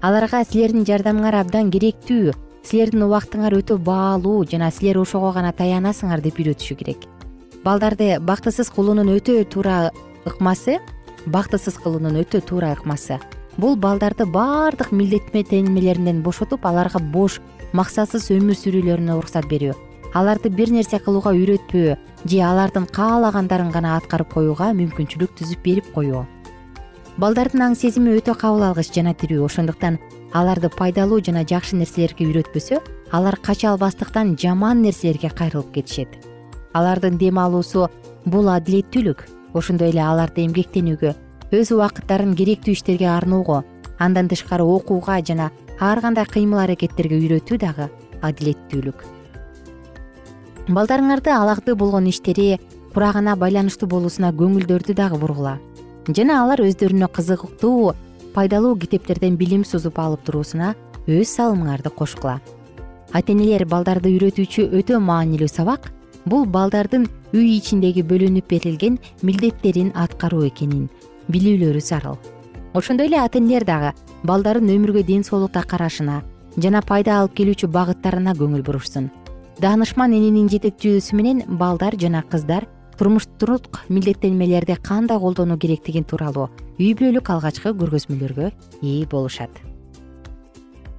Аларга 0.00 0.44
силердин 0.44 0.84
жардамыңар 0.84 1.40
абдан 1.40 1.70
керектүү 1.72 2.34
силердин 2.64 3.06
убактыңар 3.08 3.56
өтө 3.56 3.78
баалуу 3.78 4.44
жана 4.44 4.70
силер 4.70 5.00
ошого 5.00 5.32
гана 5.32 5.52
таянасыңар 5.52 6.20
деп 6.20 6.38
үйрөтүшү 6.38 6.76
керек. 6.76 7.08
Балдарды 7.64 8.18
бактысыз 8.20 8.68
кылуунун 8.68 9.08
өтө 9.16 9.44
туура 9.48 9.90
ыкмасы 10.28 10.78
бактысыз 11.26 11.80
кылуунун 11.80 12.20
өтө 12.20 12.42
туура 12.44 12.74
ыкмасы. 12.76 13.18
Бул 13.56 13.76
балдарды 13.76 14.26
баардык 14.26 14.92
милдеттенмелеринен 14.92 16.22
бошотуп 16.22 16.66
аларга 16.66 16.98
бош 16.98 17.40
максатсыз 17.74 18.30
өмүр 18.30 18.54
сүрүүлөрүнө 18.54 19.16
уруксат 19.18 19.48
берүү. 19.50 19.74
Аларды 20.14 20.50
бир 20.50 20.70
нерсе 20.70 21.00
кылууга 21.02 21.32
үйрөтпөө 21.34 21.96
же 22.30 22.42
алардын 22.46 22.86
каалагандарын 22.86 23.72
гана 23.74 23.96
аткарып 23.98 24.30
коюуга 24.30 24.70
мүмкүнчүлүк 24.78 25.34
түзүп 25.40 25.64
берип 25.64 25.88
коюу. 25.96 26.22
Балдардын 27.18 27.64
аң 27.66 27.74
сезими 27.78 28.14
өтө 28.14 28.36
кабыл 28.38 28.62
алгыч 28.68 28.92
жана 28.94 29.14
тирүү. 29.18 29.42
Ошондуктан 29.46 29.98
аларды 30.32 30.70
пайдалуу 30.70 31.18
жана 31.18 31.42
жакшы 31.42 31.74
нерселерге 31.80 32.28
үйрөтпөсө 32.28 32.78
алар 33.10 33.38
кача 33.42 33.72
албастыктан 33.72 34.36
жаман 34.38 34.82
нерселерге 34.82 35.30
кайрылып 35.34 35.74
кетишет. 35.74 36.14
Алардын 36.74 37.18
дем 37.18 37.38
алуусу 37.38 37.88
бул 38.24 38.50
адилеттүүлүк. 38.54 39.26
Ошондой 39.54 39.90
эле 39.90 40.02
аларды 40.02 40.46
эмгектенүүгө 40.46 41.14
өз 41.54 41.70
убакыттарын 41.74 42.34
керектүү 42.38 42.74
иштерге 42.74 43.10
арноого 43.10 43.62
андан 43.98 44.28
тышкары 44.28 44.62
окууга 44.62 45.20
жана 45.22 45.50
ар 45.80 46.00
кандай 46.00 46.26
кыймыл 46.26 46.62
аракеттерге 46.64 47.18
үйрөтүү 47.18 47.58
дагы 47.58 47.90
адилеттүүлүк. 48.22 49.04
Балдарыңарды 50.68 51.30
алагды 51.34 51.74
болгон 51.74 52.06
иштери 52.08 52.58
курагына 52.94 53.34
байланыштуу 53.36 53.88
болуусуна 53.88 54.30
көңүлдөрдү 54.32 54.94
дагы 54.94 55.18
бургула. 55.20 55.58
Жана 56.08 56.42
алар 56.42 56.62
өздөрүнө 56.64 57.08
кызыктуу 57.12 57.94
пайдалуу 58.34 58.76
китептерден 58.78 59.36
билим 59.36 59.64
сузуп 59.64 59.98
алып 59.98 60.24
туруусуна 60.24 60.74
өз 61.06 61.34
салымыңарды 61.36 61.90
кошкула. 61.90 62.38
Ата 63.12 63.32
энелер 63.32 63.66
балдарды 63.68 64.10
үйрөтүүчү 64.14 64.70
өтө 64.78 65.00
маанилүү 65.04 65.50
сабак 65.50 65.90
бул 66.24 66.46
балдардын 66.46 67.04
үй 67.34 67.58
ичиндеги 67.58 68.02
бөлүнүп 68.06 68.48
берилген 68.48 68.98
милдеттерин 69.22 69.92
аткаруу 69.94 70.46
экенин 70.48 70.88
билүүлөрү 71.28 71.80
зарыл. 71.80 72.16
Ошондой 72.74 73.06
эле 73.10 73.20
ата 73.20 73.38
энелер 73.38 73.64
дагы 73.68 73.92
балдарын 74.24 74.70
өмүргө 74.72 75.04
ден 75.04 75.24
соолукта 75.24 75.62
карашына 75.68 76.22
жана 76.56 76.80
пайда 76.82 77.18
алып 77.20 77.34
келүүчү 77.38 77.68
багыттарына 77.68 78.32
көңүл 78.38 78.62
бурушсун. 78.64 79.10
Даанышман 79.60 80.14
эненин 80.16 80.48
жетекчүүсү 80.48 81.16
менен 81.18 81.42
балдар 81.60 81.96
жана 82.00 82.22
кыздар 82.22 82.66
турмуштук 82.98 83.84
милдеттенмелерди 83.88 84.76
кандай 84.82 85.18
колдонуу 85.18 85.58
керектиги 85.58 86.02
тууралуу 86.02 86.48
үй 86.78 86.94
бүлөлүк 86.94 87.30
алгачкы 87.30 87.74
көргөзмөлөргө 87.76 88.50
ээ 88.82 89.06
болушат. 89.10 89.50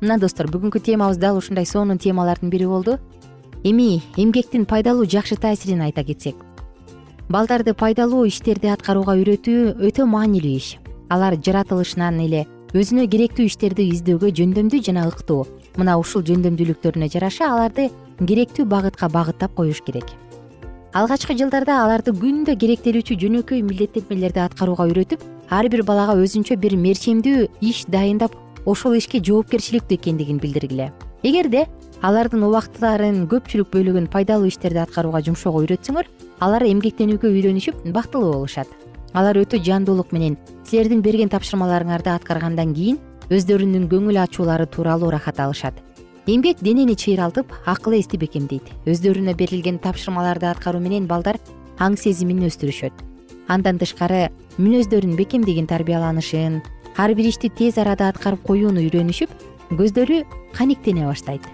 Мына 0.02 0.20
достор 0.20 0.52
бүгүнкү 0.52 0.80
темабыз 0.84 1.18
дал 1.18 1.38
ушундай 1.40 1.66
сонун 1.66 1.98
темалардын 1.98 2.52
бири 2.52 2.68
болду. 2.68 3.00
Эми 3.64 4.04
эмгектин 4.18 4.66
пайдалуу 4.66 5.06
жакшы 5.06 5.36
таасирин 5.36 5.82
айта 5.82 6.04
кетсек. 6.04 6.36
Балдарды 7.30 7.74
пайдалуу 7.74 8.26
иштерди 8.28 8.70
аткарууга 8.70 9.16
үйрөтүү 9.18 9.80
өтө 9.88 10.06
маанилүү 10.06 10.56
иш. 10.60 10.76
Алар 11.10 11.40
жаратылышынан 11.42 12.20
эле 12.20 12.46
өзүнө 12.76 13.06
керектүү 13.08 13.46
иштерди 13.48 13.86
издөөгө 13.94 14.34
жөндөмдүү 14.36 14.82
жана 14.84 15.06
ыктуу 15.08 15.46
мына 15.80 15.94
ушул 15.96 16.26
жөндөмдүүлүктөрүнө 16.28 17.08
жараша 17.14 17.48
аларды 17.48 17.86
керектүү 18.20 18.66
багытка 18.68 19.08
багыттап 19.14 19.54
коюш 19.56 19.80
керек. 19.86 20.10
Алгачкы 20.92 21.38
жылдарда 21.40 21.78
аларды 21.86 22.12
күндө 22.12 22.58
керектелүүчү 22.60 23.16
жөнөкөй 23.22 23.64
милдеттенмелерди 23.70 24.44
аткарууга 24.44 24.90
үйрөтүп 24.92 25.24
ар 25.56 25.70
бир 25.72 25.86
балага 25.88 26.18
өзүнчө 26.20 26.60
бир 26.60 26.76
мерчемдүү 26.76 27.48
иш 27.64 27.86
дайындап 27.88 28.36
ошол 28.68 29.00
ишке 29.00 29.24
жоопкерчиликтүү 29.24 29.96
экендигин 29.96 30.44
билдиргиле. 30.44 30.92
Эгерде 31.24 31.70
алардын 32.04 32.44
убактыларын 32.44 33.24
көпчүлүк 33.32 33.72
бөлүгүн 33.72 34.12
пайдалуу 34.12 34.52
иштерди 34.52 34.84
аткарууга 34.84 35.24
жумшоого 35.24 35.64
үйрөтсөңөр 35.64 36.12
алар 36.44 36.68
эмгектенүүгө 36.68 37.32
үйрөнүшүп 37.32 37.88
бактылуу 37.96 38.34
болушат 38.34 38.68
алар 39.16 39.38
өтө 39.40 39.62
жандуулук 39.64 40.12
менен 40.12 40.36
силердин 40.68 41.02
берген 41.02 41.32
тапшырмаларыңарды 41.32 42.12
аткаргандан 42.12 42.74
кийин 42.76 42.98
өздөрүнүн 43.32 43.88
көңүл 43.90 44.20
ачуулары 44.22 44.68
тууралуу 44.68 45.08
ырахат 45.08 45.40
алышат. 45.40 45.80
Эмгек 46.28 46.60
денени 46.60 46.98
чыйралтып 47.00 47.54
акыл 47.66 47.96
эсти 47.96 48.20
бекемдейт 48.20 48.68
өздөрүнө 48.86 49.36
берилген 49.40 49.80
тапшырмаларды 49.80 50.50
аткаруу 50.52 50.82
менен 50.84 51.08
балдар 51.08 51.40
аң 51.80 51.96
сезимин 51.96 52.44
өстүрүшөт. 52.50 52.92
Андан 53.48 53.80
тышкары 53.80 54.28
мүнөздөрүн 54.58 55.16
бекемдегин 55.16 55.68
тарбияланышын 55.70 56.62
ар 56.98 57.16
бир 57.16 57.32
ишти 57.32 57.50
тез 57.50 57.78
арада 57.78 58.10
аткарып 58.12 58.44
коюуну 58.44 58.84
үйрөнүшүп 58.84 59.32
көздөрү 59.80 60.24
каниктене 60.54 61.08
баштайт. 61.08 61.46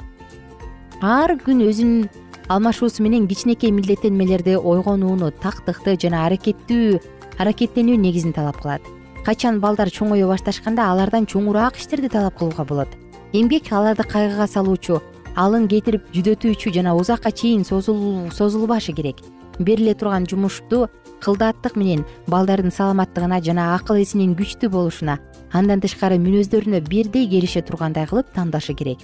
Ар 1.02 1.38
күн 1.46 1.62
өзүнүн 1.68 2.10
алмашуусу 2.48 3.04
менен 3.04 3.28
кичинекей 3.28 3.72
милдеттенмелерди 3.72 4.58
ойгонууну 4.58 5.32
тактыкты 5.44 5.98
жана 6.00 6.26
аракеттүү 6.26 7.00
аракеттенүү 7.42 7.98
негизин 7.98 8.34
талап 8.34 8.62
кылат. 8.62 8.82
Качан 9.26 9.60
балдар 9.62 9.90
чоңое 9.90 10.26
башташканда 10.30 10.88
алардан 10.92 11.28
чоңураак 11.30 11.78
иштерди 11.78 12.10
талап 12.10 12.38
кылууга 12.38 12.66
болот. 12.66 12.90
Эмгек 13.34 13.72
аларды 13.72 14.04
кайгыга 14.04 14.48
салуучу 14.48 15.02
алын 15.36 15.68
кетирип 15.72 16.10
жүдөтүүчү 16.14 16.74
жана 16.76 16.96
узакка 16.96 17.32
чейин 17.32 17.64
созулбашы 17.66 18.94
керек. 18.94 19.22
Бериле 19.60 19.94
турган 19.94 20.26
жумушту 20.26 20.88
кылдаттык 21.22 21.76
менен 21.78 22.06
балдардын 22.28 22.74
саламаттыгына 22.74 23.42
жана 23.46 23.76
акыл 23.76 24.02
эсинин 24.02 24.34
күчтүү 24.36 24.70
болушуна 24.74 25.20
андан 25.54 25.82
тышкары 25.84 26.18
мүнөздөрүнө 26.18 26.82
бирдей 26.90 27.28
келише 27.30 27.62
тургандай 27.62 28.08
кылып 28.10 28.34
тандашы 28.34 28.74
керек. 28.74 29.00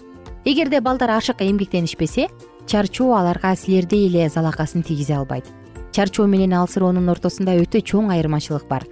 Эгерде 0.46 0.82
балдар 0.82 1.12
ашык 1.18 1.42
эмгектенишпесе 1.42 2.28
чарчоо 2.66 3.14
аларга 3.16 3.56
силердей 3.56 4.08
эле 4.08 4.30
залакасын 4.30 4.84
тийгизе 4.84 5.16
албайт 5.16 5.46
чарчоо 5.92 6.28
менен 6.28 6.54
алсыроонун 6.54 7.10
ортосунда 7.10 7.56
өтө 7.62 7.82
чоң 7.82 8.12
айырмачылык 8.14 8.68
бар. 8.70 8.86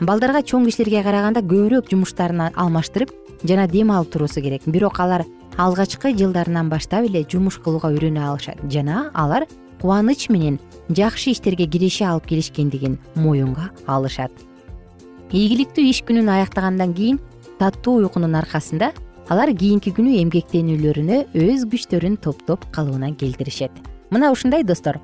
Балдарга 0.00 0.42
чоң 0.42 0.66
кишилерге 0.68 1.02
караганда 1.02 1.42
көбүрөөк 1.42 1.90
жумуштарын 1.90 2.52
алмаштырып 2.54 3.10
жана 3.44 3.66
дем 3.66 3.90
алып 3.90 4.12
туруусу 4.12 4.42
керек. 4.42 4.62
Бирок 4.66 5.00
алар 5.00 5.24
алгачкы 5.56 6.12
жылдарынан 6.14 6.68
баштап 6.70 7.08
эле 7.08 7.24
жумуш 7.28 7.58
кылууга 7.62 7.90
үйрөнө 7.90 8.22
алышат 8.22 8.60
жана 8.70 9.08
алар 9.14 9.48
кубаныч 9.80 10.28
менен 10.30 10.58
жакшы 10.88 11.32
иштерге 11.32 11.66
киреше 11.66 12.04
алып 12.06 12.26
келишкендигин 12.30 12.98
моюнга 13.14 13.70
алышат. 13.86 14.30
Ийгиликтүү 15.32 15.90
иш 15.90 16.02
күнүн 16.06 16.30
аяктагандан 16.30 16.94
кийин 16.94 17.18
таттуу 17.58 17.98
уйкунун 18.04 18.38
аркасында 18.38 18.92
алар 19.28 19.52
кийинки 19.52 19.92
күнү 19.92 20.14
эмгектенүүлөрүнө 20.22 21.18
өз 21.34 21.66
күчтөрүн 21.68 22.16
топтоп 22.22 22.64
калыбына 22.72 23.12
келтиришет. 23.18 23.72
Мына 24.10 24.30
ушундай 24.32 24.64
достор 24.64 25.02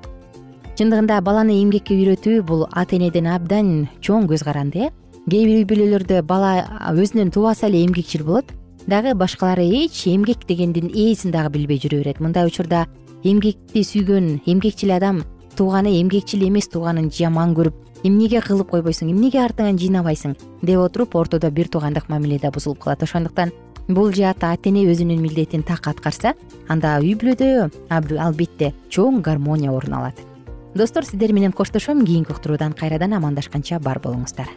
чындыгында 0.75 1.21
баланы 1.23 1.53
эмгекке 1.61 1.95
үйрөтүү 1.95 2.41
бул 2.43 2.65
ата 2.75 2.97
энеден 2.97 3.29
абдан 3.31 3.87
чоң 4.03 4.25
көз 4.27 4.43
каранды. 4.43 4.89
Э 4.89 4.91
кээ 5.29 5.45
бир 5.47 5.59
үй 5.61 5.65
бүлөлөрдө 5.69 6.21
бала 6.27 6.65
өзүнөн 6.91 7.31
тубаса 7.31 7.67
эле 7.67 7.85
эмгекчил 7.85 8.25
болот. 8.25 8.51
Дагы 8.85 9.15
башкалары 9.15 9.63
эч 9.63 10.05
эмгек 10.07 10.45
дегендин 10.45 10.91
ээсин 10.91 11.31
дагы 11.31 11.49
билбей 11.55 11.79
жүрө 11.79 12.03
берет. 12.03 12.19
Мындай 12.19 12.45
учурда 12.45 12.87
эмгекти 13.23 13.83
сүйгөн 13.83 14.41
эмгекчил 14.45 14.91
адам 14.91 15.23
тууганы 15.55 15.95
эмгекчил 16.01 16.43
эмес 16.43 16.67
тууганын 16.67 17.09
жаман 17.09 17.55
көрүп 17.55 18.03
эмнеге 18.03 18.41
кылып 18.41 18.69
койбойсуң? 18.69 19.15
Эмнеге 19.15 19.39
артыңан 19.47 19.79
жыйнабайсың? 19.79 20.35
деп 20.61 20.79
отуруп 20.79 21.15
ортодо 21.15 21.51
бир 21.51 21.69
туугандык 21.69 22.09
мамиле 22.09 22.37
да 22.37 22.51
бузулуп 22.51 22.79
калат. 22.79 23.01
Ошондуктан 23.01 23.51
бул 23.87 24.11
жаатта 24.11 24.51
ата 24.51 24.69
эне 24.69 24.83
өзүнүн 24.91 25.21
милдетин 25.21 25.63
так 25.63 25.87
аткарса 25.87 26.35
анда 26.67 26.99
үй 26.99 27.15
бүлөдө 27.15 27.71
албетте 27.89 28.73
чоң 28.89 29.21
гармония 29.21 29.71
орун 29.71 29.93
алат 29.93 30.34
достор 30.75 31.05
сиздер 31.05 31.31
менен 31.33 31.51
коштошом. 31.51 32.05
Кийинки 32.05 32.31
уктуруудан 32.31 32.73
кайрадан 32.73 33.13
амандашканча 33.13 33.79
бар 33.79 33.99
болуңуздар. 34.03 34.51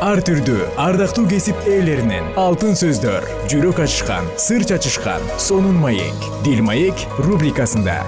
Ар 0.00 0.20
түрдүү 0.24 0.68
ардактуу 0.80 1.26
кесип 1.28 1.56
ээлеринен 1.68 2.30
алтын 2.40 2.72
сөздөр 2.72 3.26
жүрөк 3.52 3.82
ачышкан 3.84 4.28
сыр 4.40 4.64
чачышкан 4.64 5.20
сонун 5.36 5.76
маек 5.76 6.28
дил 6.44 6.62
маек 6.64 6.96
рубрикасында. 7.18 8.00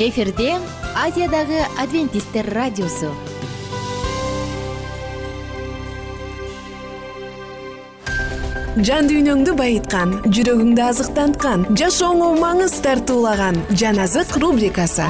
Эфирде 0.00 0.56
азиядагы 0.96 1.60
адвентисттер 1.78 2.48
радиосу 2.52 3.12
жан 8.82 9.06
дүйнөңдү 9.06 9.52
байыткан 9.54 10.16
жүрөгүңдү 10.34 10.82
азыктанткан 10.82 11.60
жашооңо 11.78 12.32
маңыз 12.40 12.74
тартуулаган 12.82 13.60
жан 13.78 14.00
азык 14.02 14.34
рубрикасы. 14.42 15.06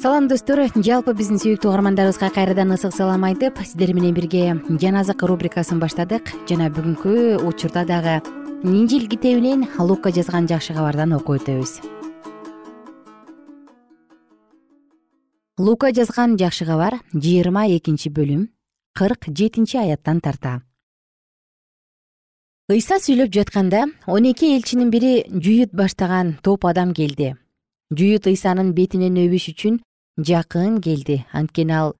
Салам 0.00 0.28
достор. 0.28 0.62
Жалпы 0.76 1.12
биздин 1.16 1.40
сүйүктүү 1.40 1.68
угармандарыбызга 1.68 2.30
кайрадан 2.32 2.72
ысык 2.76 2.96
салам 2.96 3.24
айтып 3.28 3.60
сиздер 3.64 3.92
менен 3.96 4.16
бирге 4.16 4.56
жан 4.80 4.96
азык 5.00 5.26
рубрикасын 5.28 5.80
баштадык. 5.80 6.32
Жана 6.48 6.70
бүгүнкү 6.72 7.44
учурда 7.44 7.84
дагы 7.84 8.22
инжил 8.64 9.08
китебинен 9.08 9.68
лука 9.78 10.12
жазган 10.12 10.48
жакшы 10.48 10.72
кабардан 10.72 11.12
окуп 11.16 11.42
өтөбүз 11.42 12.03
лука 15.58 15.92
жазган 15.94 16.36
жакшы 16.36 16.66
кабар 16.66 16.98
жыйырма 17.14 17.68
экинчи 17.76 18.10
бөлүм 18.10 18.48
кырк 18.98 19.28
жетинчи 19.28 19.78
аяттан 19.78 20.20
тарта. 20.20 20.62
Ыйса 22.68 22.98
сүйлөп 22.98 23.30
жатканда 23.30 23.84
он 24.06 24.26
эки 24.26 24.50
элчинин 24.56 24.90
бири 24.90 25.22
жүйүт 25.30 25.70
баштаган 25.70 26.38
топ 26.42 26.66
адам 26.66 26.94
келди. 26.94 27.36
Жүйүт 27.94 28.26
ыйсанын 28.26 28.72
бетинен 28.74 29.14
өбүш 29.14 29.52
үчүн 29.52 29.78
жакын 30.18 30.80
келди. 30.82 31.22
Анткени 31.30 31.72
ал 31.72 31.94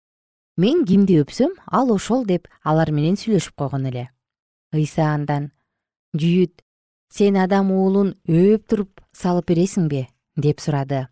мен 0.57 0.85
кимди 0.85 1.21
өпсөм 1.23 1.55
ал 1.71 1.93
ошол 1.95 2.27
деп 2.27 2.49
алар 2.65 2.91
менен 2.91 3.15
сүйлөшүп 3.15 3.55
койгон 3.55 3.87
эле. 3.87 4.09
Ыйса 4.75 5.13
андан 5.15 5.53
жүйүт 6.17 6.65
сен 7.13 7.39
адам 7.39 7.71
уулун 7.71 8.17
өөп 8.27 8.67
туруп 8.67 9.01
салып 9.13 9.47
бересиңби? 9.53 10.09
деп 10.35 10.59
сурады 10.59 11.07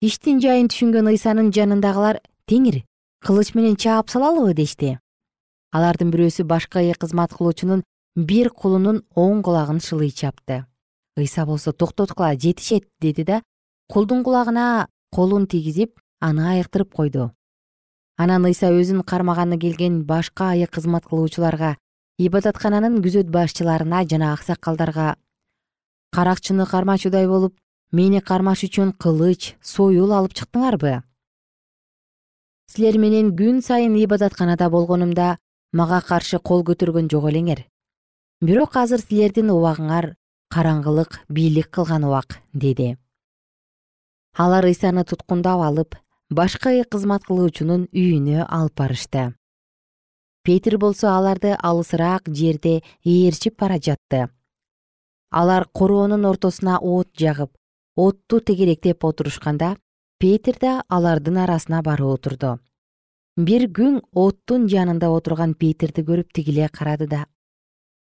иштин 0.00 0.38
жайын 0.38 0.68
түшүнгөн 0.70 1.10
ыйсанын 1.10 1.50
жанындагылар 1.54 2.20
теңир 2.46 2.84
кылыч 3.24 3.54
менен 3.58 3.74
чаап 3.76 4.10
салалыбы 4.10 4.54
дешти. 4.54 4.98
Алардын 5.74 6.10
бирөөсү 6.14 6.46
ыйык 6.46 6.98
кызмат 6.98 7.34
кылуучунун 7.34 7.82
бир 8.14 8.50
кулунун 8.50 9.02
оң 9.14 9.42
кулагын 9.42 9.80
шылый 9.80 10.10
чапты 10.10 10.64
ыйса 11.18 11.44
болсо 11.46 11.72
токтоткула 11.72 12.34
жетишет 12.34 12.88
деди 13.00 13.24
да 13.24 13.42
кулдун 13.88 14.22
кулагына 14.22 14.88
колун 15.10 15.46
тийгизип 15.46 15.98
аны 16.20 16.46
айыктырып 16.48 16.94
койду. 16.94 17.32
Анан 18.16 18.44
ыйса 18.46 18.70
өзүн 18.70 19.02
кармаганы 19.02 19.58
келген 19.58 20.04
башка 20.04 20.50
айык 20.50 20.70
кызмат 20.70 21.06
кылуучуларга 21.06 21.76
ибадаткананын 22.18 23.02
күзөт 23.02 23.30
башчыларына 23.30 24.04
жана 24.06 24.32
аксакалдарга 24.32 25.16
каракчыны 26.14 26.66
кармачудай 26.66 27.26
болуп 27.26 27.54
мени 27.90 28.20
кармаш 28.20 28.64
үчүн 28.68 28.92
кылыч 29.00 29.54
союл 29.64 30.12
алып 30.12 30.34
чыктыңарбы? 30.36 31.02
Силер 32.68 32.98
менен 33.00 33.32
күн 33.36 33.62
сайын 33.64 33.96
ибадатканада 33.96 34.68
болгонумда 34.68 35.38
мага 35.72 36.02
каршы 36.04 36.38
кол 36.38 36.64
көтөргөн 36.68 37.08
жок 37.08 37.30
элеңер. 37.30 37.64
Бирок 38.44 38.76
азыр 38.76 39.00
силердин 39.00 39.48
убагыңар 39.54 40.14
караңгылык 40.52 41.22
бийлик 41.32 41.70
кылган 41.72 42.04
убак 42.04 42.42
деди. 42.52 42.98
Алар 44.36 44.68
ыйсаны 44.68 45.04
туткундап 45.04 45.64
алып 45.64 45.96
башка 46.30 46.76
кызмат 46.84 47.24
кылуучунун 47.24 47.88
үйүнө 47.92 48.44
алып 48.44 48.76
барышты. 48.76 49.32
Петир 50.44 50.78
болсо 50.78 51.08
аларды 51.16 51.56
алысыраак 51.56 52.28
жерде 52.28 52.82
ээрчип 53.04 53.58
бара 53.58 53.80
жатты. 53.80 54.28
Алар 55.30 55.66
короонун 55.72 56.24
ортосуна 56.24 56.78
от 56.80 57.08
жагып 57.16 57.57
отту 57.98 58.38
тегеректеп 58.40 59.04
отурушканда 59.04 59.76
петир 60.22 60.58
да 60.60 60.82
алардын 60.88 61.38
арасына 61.42 61.80
барып 61.82 62.12
отурду. 62.14 62.58
Бир 63.36 63.66
күң 63.74 63.98
оттун 64.14 64.68
жанында 64.70 65.10
отурган 65.10 65.54
петирди 65.58 66.04
көрүп 66.06 66.30
тигиле 66.34 66.68
карады 66.68 67.08
да 67.10 67.24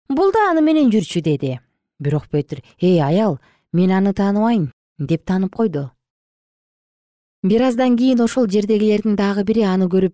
бул 0.09 0.31
да 0.31 0.45
аны 0.51 0.61
менен 0.61 0.93
жүрчү 0.93 1.23
деди. 1.25 1.57
Бирок 1.99 2.29
петир 2.29 2.61
эй 2.79 3.01
аял 3.01 3.39
мен 3.73 3.91
аны 3.91 4.13
тааныбайм 4.13 4.71
деп 4.99 5.25
таанып 5.25 5.55
койду. 5.55 5.89
Бир 7.43 7.63
аздан 7.63 7.97
кийин 7.97 8.21
ошол 8.21 8.47
жердегилердин 8.47 9.15
дагы 9.15 9.43
бири 9.43 9.65
аны 9.65 9.89
көрүп 9.89 10.13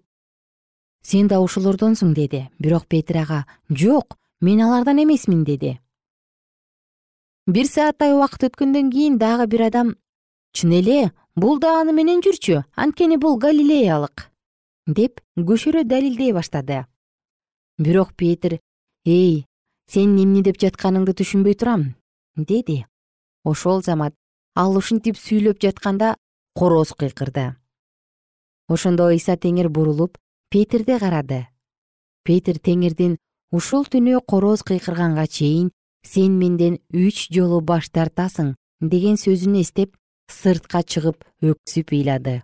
сен 1.04 1.28
да 1.28 1.42
ушулордонсуң 1.44 2.14
деди. 2.14 2.48
Бирок 2.60 2.88
петир 2.88 3.18
ага 3.18 3.46
жок 3.70 4.18
мен 4.40 4.62
алардан 4.62 5.04
эмесмин 5.04 5.44
деди 5.44 5.80
бир 7.46 7.68
сааттай 7.70 8.14
убакыт 8.16 8.48
өткөндөн 8.50 8.90
кийин 8.90 9.18
дагы 9.22 9.46
бир 9.48 9.68
адам 9.68 9.96
чын 10.58 10.72
эле 10.80 11.12
бул 11.36 11.60
да 11.60 11.80
аны 11.82 11.94
менен 11.94 12.24
жүрчү 12.26 12.64
анткени 12.74 13.18
бул 13.22 13.38
галилеялык 13.38 14.30
деп 14.88 15.22
көшөрө 15.38 15.84
далилдей 15.84 16.34
баштады. 16.34 16.86
Бирок 17.78 18.14
петир 18.16 18.60
эй 19.06 19.46
сен 19.92 20.18
эмне 20.18 20.42
деп 20.42 20.58
жатканыңды 20.58 21.14
түшүнбөй 21.14 21.54
турам 21.54 21.96
деди. 22.36 22.86
Ошол 23.44 23.84
замат 23.84 24.16
ал 24.56 24.78
ушинтип 24.78 25.18
сүйлөп 25.18 25.62
жатканда 25.62 26.16
короз 26.56 26.94
кыйкырды. 26.98 27.56
Ошондо 28.70 29.10
ыйса 29.14 29.38
теңир 29.38 29.70
бурулуп 29.70 30.18
петирди 30.50 30.98
карады. 30.98 31.46
Петир 32.24 32.58
теңирдин 32.58 33.18
ушул 33.52 33.86
түнү 33.86 34.22
короз 34.26 34.64
кыйкырганга 34.64 35.28
чейин 35.28 35.72
сен 36.06 36.38
менден 36.40 36.78
үч 36.94 37.28
жолу 37.34 37.62
баш 37.62 37.90
тартасың 37.90 38.54
деген 38.82 39.18
сөзүн 39.18 39.60
эстеп 39.62 39.96
сыртка 40.32 40.84
чыгып 40.84 41.26
өксүп 41.42 41.94
ыйлады. 41.98 42.42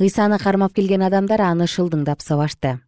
Ыйсаны 0.00 0.38
кармап 0.38 0.72
келген 0.76 1.02
адамдар 1.04 1.42
аны 1.44 1.66
шылдыңдап 1.68 2.22
сабашты. 2.24 2.78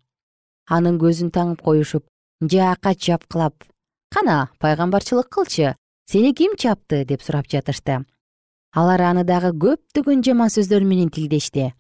Анын 0.69 0.99
көзүн 1.01 1.33
таңып 1.35 1.61
коюшуп 1.65 2.07
жаакка 2.41 2.95
чапкылап 2.95 3.65
кана 4.13 4.49
пайгамбарчылык 4.61 5.29
кылчы 5.29 5.75
сени 6.07 6.33
ким 6.33 6.57
чапты? 6.57 7.05
деп 7.05 7.23
сурап 7.23 7.49
жатышты. 7.49 8.05
Алар 8.73 9.03
аны 9.03 9.25
дагы 9.25 9.53
көптөгөн 9.53 10.25
жаман 10.25 10.49
сөздөр 10.49 10.85
менен 10.85 11.11
тилдешти. 11.11 11.75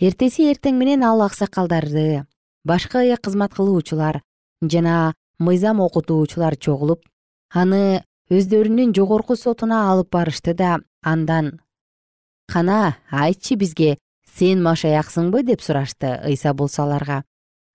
Эртеси 0.00 0.50
эртең 0.50 0.78
менен 0.78 1.04
ал 1.06 1.22
аксакалдарды 1.22 2.26
башка 2.64 3.04
кызмат 3.22 3.54
кылуучулар 3.54 4.22
жана 4.62 5.14
мыйзам 5.48 5.80
окутуучулар 5.84 6.56
чогулуп 6.56 7.04
аны 7.62 8.04
өздөрүнүн 8.30 8.94
жогорку 8.96 9.36
сотуна 9.36 9.82
алып 9.90 10.10
барышты 10.16 10.54
да 10.54 10.78
андан 11.02 11.60
кана 12.52 12.96
айтчы 13.10 13.58
бизге 13.60 13.98
сен 14.38 14.62
машаяксыңбы 14.64 15.42
деп 15.42 15.60
сурашты 15.60 16.16
ыйса 16.30 16.54
болсо 16.54 16.84
аларга 16.86 17.22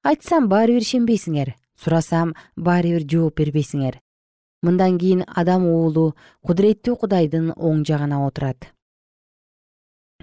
айтсам 0.03 0.49
баары 0.49 0.77
бир 0.77 0.85
ишенбейсиңер 0.87 1.55
сурасам 1.77 2.33
баары 2.55 2.97
бир 2.97 3.05
жооп 3.05 3.37
бербейсиңер. 3.39 3.99
Мындан 4.65 4.97
кийин 4.97 5.23
адам 5.27 5.67
уулу 5.69 6.15
кудуреттүү 6.47 6.95
кудайдын 7.03 7.51
оң 7.53 7.83
жагына 7.85 8.23
отурат 8.25 8.71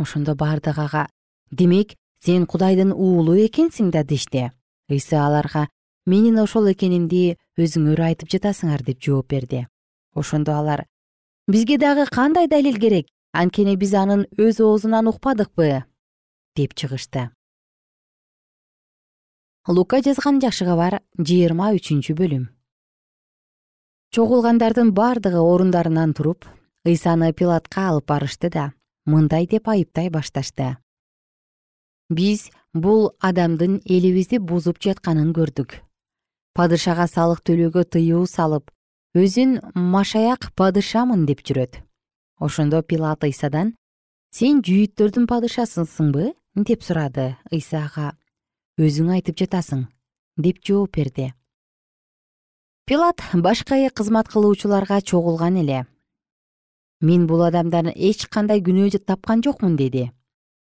ошондо 0.00 0.34
баардыгы 0.34 0.82
ага. 0.82 1.06
Демек 1.50 1.94
сен 2.24 2.46
кудайдын 2.46 2.92
уулу 2.92 3.36
экенсиң 3.38 3.92
да 3.94 4.02
дешти. 4.02 4.50
Ыйса 4.90 5.22
аларга 5.26 5.68
менин 6.06 6.38
ошол 6.38 6.68
экенимди 6.72 7.36
өзүңөр 7.56 8.02
айтып 8.08 8.28
жатасыңар 8.34 8.84
деп 8.84 9.00
жооп 9.00 9.30
берди. 9.32 9.66
Ошондо 10.14 10.52
алар 10.52 10.84
бизге 11.48 11.78
дагы 11.78 12.06
кандай 12.06 12.48
далил 12.48 12.78
керек? 12.78 13.08
Анткени 13.32 13.76
биз 13.76 13.94
анын 13.94 14.26
өз 14.38 14.60
оозунан 14.62 15.08
укпадыкпы? 15.08 15.84
деп 16.54 16.74
чыгышты. 16.74 17.30
Лука 19.66 20.00
жазган 20.04 20.38
жакшы 20.40 20.66
кабар 20.68 21.00
жыйырма 21.18 21.72
үчүнчү 21.74 22.14
бөлүм. 22.14 22.44
Чогулгандардын 24.14 24.92
бардыгы 24.94 25.40
орундарынан 25.40 26.12
туруп 26.14 26.46
ыйсаны 26.86 27.32
пилатка 27.32 27.88
алып 27.88 28.06
барышты 28.06 28.50
да 28.50 28.72
мындай 29.06 29.48
деп 29.50 29.66
айыптай 29.68 30.10
башташты. 30.10 30.76
Биз 32.08 32.50
бул 32.72 33.10
адамдын 33.18 33.80
элибизди 33.84 34.38
бузуп 34.38 34.78
жатканын 34.78 35.32
көрдүк 35.34 35.80
падышага 36.54 37.06
салык 37.10 37.40
төлөөгө 37.46 37.82
тыюу 37.96 38.26
салып 38.30 38.70
өзүн 39.18 39.58
машаяк 39.74 40.50
падышамын 40.58 41.26
деп 41.26 41.42
жүрөт. 41.46 41.80
Ошондо 42.38 42.82
пилат 42.82 43.26
ыйсадан 43.26 43.74
сен 44.34 44.62
жүйүттөрдүн 44.66 45.26
падышасысыңбы 45.30 46.32
деп 46.68 46.82
сурады 46.86 47.34
ыйса 47.50 47.84
ага 47.86 48.12
өзүң 48.78 49.10
айтып 49.16 49.38
жатасың 49.42 49.86
деп 50.38 50.62
жооп 50.66 50.94
берди. 50.96 51.32
Пилат 52.86 53.22
башка 53.34 53.78
кызмат 53.90 54.28
кылуучуларга 54.28 55.00
чогулган 55.00 55.56
эле. 55.56 55.86
Мен 57.00 57.26
бул 57.26 57.42
адамдан 57.42 57.90
эч 57.94 58.26
кандай 58.28 58.60
күнөө 58.60 58.98
тапкан 58.98 59.42
жокмун 59.42 59.76
деди. 59.76 60.10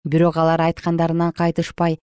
Бирок 0.04 0.38
алар 0.38 0.62
айткандарынан 0.62 1.32
кайтышпай 1.32 2.00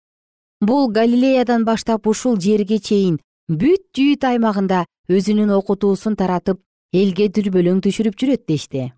бул 0.60 0.88
галилеядан 0.88 1.64
баштап 1.64 2.06
ушул 2.06 2.40
жерге 2.40 2.78
чейин 2.78 3.20
бүт 3.48 3.82
жүйүт 3.92 4.24
аймагында 4.24 4.84
өзүнүн 5.12 5.50
окутуусун 5.52 6.16
таратып 6.16 6.62
элге 6.96 7.28
дүрбөлөң 7.28 7.82
түшүрүп 7.84 8.16
жүрөт 8.16 8.46
дешти. 8.48 8.92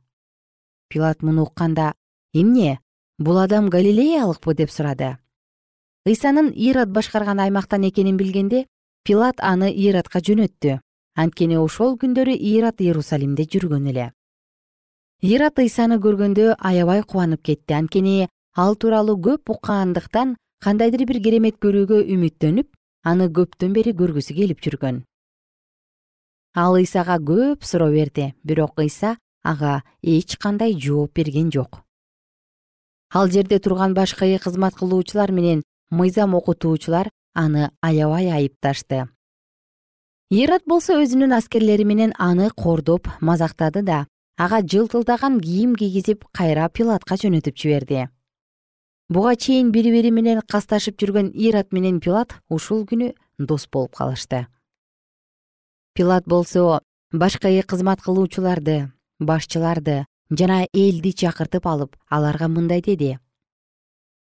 Пилат 0.88 1.22
муну 1.22 1.48
укканда 1.48 1.94
эмне 2.32 2.78
бул 3.18 3.38
адам 3.38 3.68
галилеялыкпы? 3.68 4.54
деп 4.54 4.70
сурады. 4.70 5.18
Ыйсанын 6.06 6.52
ирод 6.54 6.90
башкарган 6.90 7.40
аймактан 7.40 7.82
экенин 7.82 8.16
билгенде 8.16 8.66
пилат 9.02 9.40
аны 9.40 9.72
иродко 9.72 10.20
жөнөттү. 10.20 10.78
Анткени 11.16 11.56
ошол 11.58 11.96
күндөрү 11.98 12.36
ирод 12.38 12.80
иерусалимде 12.80 13.48
жүргөн 13.50 13.88
эле. 13.90 14.12
Ират 15.22 15.58
ыйсаны 15.58 15.98
көргөндө 15.98 16.54
аябай 16.58 17.02
кубанып 17.02 17.42
кетти. 17.42 17.74
Анткени 17.74 18.28
ал 18.54 18.76
тууралуу 18.76 19.18
көп 19.18 19.50
уккандыктан 19.50 20.36
кандайдыр 20.62 21.06
бир 21.06 21.18
керемет 21.24 21.58
көрүүгө 21.58 22.04
үмүттөнүп 22.14 22.75
аны 23.06 23.28
көптөн 23.30 23.74
бери 23.76 23.92
көргүсү 23.94 24.34
келип 24.34 24.62
жүргөн. 24.64 25.04
Ал 26.58 26.74
ыйсага 26.80 27.20
көп 27.22 27.62
суроо 27.68 27.92
берди 27.94 28.32
бирок 28.42 28.80
ыйса 28.82 29.16
ага 29.44 29.82
эч 30.02 30.36
кандай 30.42 30.74
жооп 30.74 31.14
берген 31.14 31.52
жок. 31.54 31.82
Ал 33.14 33.30
жерде 33.30 33.58
турган 33.58 33.94
башкы 33.94 34.38
кызмат 34.42 34.74
кылуучулар 34.74 35.30
менен 35.30 35.62
мыйзам 35.90 36.34
окутуучулар 36.34 37.10
аны 37.34 37.70
аябай 37.80 38.30
айыпташты. 38.30 39.06
Ирод 40.30 40.66
болсо 40.66 40.98
өзүнүн 40.98 41.36
аскерлери 41.36 41.84
менен 41.84 42.12
аны 42.18 42.50
кордоп 42.50 43.06
мазактады 43.20 43.82
да 43.82 44.06
ага 44.36 44.58
жылтылдаган 44.60 45.38
кийим 45.40 45.76
кийгизип 45.76 46.24
кайра 46.32 46.68
пилатка 46.68 47.14
жөнөтүп 47.14 47.54
жиберди 47.54 48.08
буга 49.08 49.36
чейин 49.36 49.70
бири 49.72 49.92
бири 49.94 50.10
менен 50.10 50.40
касташып 50.42 50.98
жүргөн 50.98 51.30
ирод 51.34 51.72
менен 51.72 52.00
пилат 52.00 52.34
ушул 52.50 52.82
күнү 52.90 53.12
дос 53.38 53.68
болуп 53.72 53.94
калышты. 53.94 54.46
Пилат 55.94 56.26
болсо 56.26 56.80
башкы 57.12 57.62
кызмат 57.62 58.02
кылуучуларды 58.02 58.90
башчыларды 59.20 60.04
жана 60.30 60.66
элди 60.72 61.12
чакыртып 61.12 61.66
алып 61.66 61.96
аларга 62.10 62.48
мындай 62.48 62.82
деди. 62.82 63.18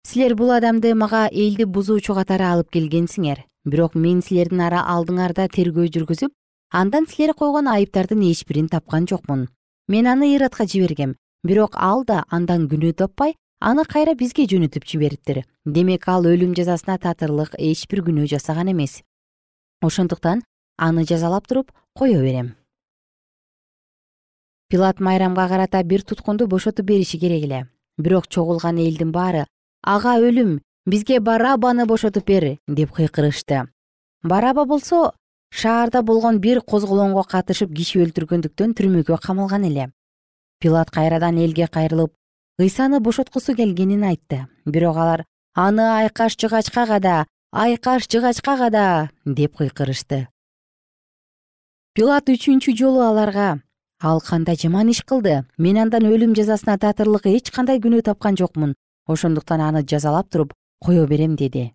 Силер 0.06 0.34
бул 0.34 0.50
адамды 0.50 0.94
мага 0.94 1.28
элди 1.30 1.64
бузуучу 1.64 2.14
катары 2.14 2.44
алып 2.44 2.70
келгенсиңер 2.72 3.44
бирок 3.66 3.94
мен 3.94 4.22
силердин 4.22 4.60
алдыңарда 4.60 5.48
тергөө 5.52 5.90
жүргүзүп 5.92 6.32
андан 6.72 7.06
силер 7.06 7.34
койгон 7.34 7.68
айыптардын 7.68 8.22
эч 8.30 8.46
бирин 8.48 8.68
тапкан 8.68 9.06
жокмун. 9.06 9.48
Мен 9.88 10.06
аны 10.06 10.34
иродко 10.34 10.64
жибергем 10.64 11.16
бирок 11.44 11.76
ал 11.76 12.04
да 12.04 12.24
андан 12.30 12.66
күнөө 12.68 12.94
таппай 12.94 13.34
аны 13.61 13.85
кайра 13.85 14.14
бизге 14.16 14.46
жөнөтүп 14.49 14.87
жибериптир. 14.88 15.44
Демек 15.64 16.09
ал 16.09 16.25
өлүм 16.25 16.55
жазасына 16.57 16.96
татырлык 16.99 17.55
эч 17.59 17.87
бир 17.88 18.03
күнөө 18.07 18.27
жасаган 18.33 18.73
эмес. 18.73 19.03
Ошондуктан 19.83 20.42
аны 20.77 21.05
жазалап 21.05 21.46
туруп 21.46 21.70
кое 21.94 22.20
берем. 22.20 22.57
Пилат 24.68 25.01
майрамга 25.01 25.49
карата 25.49 25.83
бир 25.85 26.03
туткунду 26.03 26.46
бошотуп 26.46 26.87
бериши 26.87 27.18
керек 27.18 27.44
эле. 27.44 27.68
Бирок 27.99 28.29
чогулган 28.29 28.79
элдин 28.79 29.12
баары 29.12 29.46
ага 29.83 30.16
өлүм 30.18 30.61
бизге 30.87 31.20
барабаны 31.20 31.87
бошотуп 31.87 32.27
бер 32.27 32.59
деп 32.66 32.92
кыйкырышты. 32.92 33.68
Бараба 34.23 34.64
болсо 34.64 35.12
шаарда 35.51 36.03
болгон 36.03 36.38
бир 36.40 36.61
козголоңго 36.61 37.25
катышып 37.29 37.75
киши 37.77 38.01
өлтүргөндүктөн 38.05 38.73
түрмөгө 38.79 39.18
камалган 39.20 39.64
эле. 39.64 39.90
Пилат 40.61 40.90
кайрадан 40.90 41.37
элге 41.38 41.66
кайрылып 41.66 42.12
ыйсаны 42.58 43.00
бошоткусу 43.00 43.54
келгенин 43.54 44.02
айтты. 44.04 44.46
Бирок 44.64 44.96
алар 44.96 45.24
аны 45.54 45.82
айкаш 45.82 46.36
жыгачка 46.36 46.86
када 46.86 47.26
айкаш 47.52 48.08
жыгачка 48.08 48.56
када 48.56 49.10
деп 49.24 49.56
кыйкырышты. 49.56 50.28
Пилат 51.94 52.28
үчүнчү 52.28 52.76
жолу 52.76 53.00
аларга 53.00 53.60
ал 54.00 54.20
кандай 54.20 54.56
жаман 54.56 54.90
иш 54.90 55.02
кылды? 55.02 55.44
Мен 55.58 55.78
андан 55.78 56.06
өлүм 56.06 56.34
жазасына 56.34 56.78
татырлык 56.78 57.26
эч 57.26 57.50
кандай 57.50 57.78
күнөө 57.78 58.02
тапкан 58.02 58.36
жокмун. 58.36 58.74
Ошондуктан 59.06 59.60
аны 59.60 59.82
жазалап 59.82 60.30
туруп 60.30 60.54
кое 60.80 61.06
берем 61.06 61.36
деди 61.36 61.72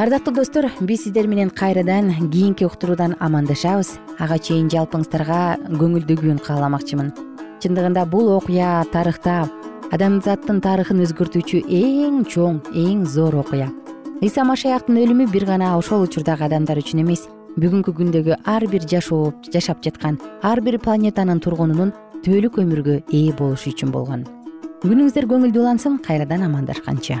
ардактуу 0.00 0.32
достор 0.32 0.64
биз 0.80 1.02
сиздер 1.02 1.26
менен 1.28 1.50
кайрадан 1.50 2.30
кийинки 2.30 2.64
уктуруудан 2.64 3.16
амандашабыз. 3.20 3.98
Ага 4.18 4.38
чейин 4.38 4.70
жалпыңыздарга 4.72 5.58
көңүлдүү 5.76 6.16
күн 6.22 6.38
кааламакчымын. 6.40 7.10
Чындыгында 7.60 8.06
бул 8.08 8.30
окуя 8.32 8.86
тарыхта 8.94 9.50
адамзаттын 9.92 10.62
тарыхын 10.64 11.02
өзгөртүүчү 11.04 11.60
эң 11.68 12.24
чоң 12.32 12.62
эң 12.72 13.04
зор 13.04 13.36
окуя. 13.42 13.68
Ыйса 14.24 14.46
машаяктын 14.48 15.02
өлүмү 15.02 15.28
бир 15.34 15.44
гана 15.44 15.76
ошол 15.76 16.06
учурдагы 16.08 16.48
адамдар 16.48 16.80
үчүн 16.80 17.04
эмес. 17.04 17.26
Бүгүнкү 17.60 17.92
күндөгү 18.00 18.40
ар 18.48 18.64
бир 18.72 18.88
жашоо 18.88 19.34
жашап 19.52 19.84
жаткан 19.84 20.16
ар 20.40 20.64
бир 20.64 20.78
планетанын 20.80 21.44
тургунунун 21.44 21.92
түбөлүк 22.24 22.56
өмүргө 22.64 23.02
ээ 23.12 23.36
болушу 23.36 23.74
үчүн 23.74 23.92
болгон. 23.92 24.24
Күнүңүздөр 24.80 25.28
көңүлдүү 25.28 25.60
улансын 25.66 26.00
кайрадан 26.00 26.48
амандашканча 26.48 27.20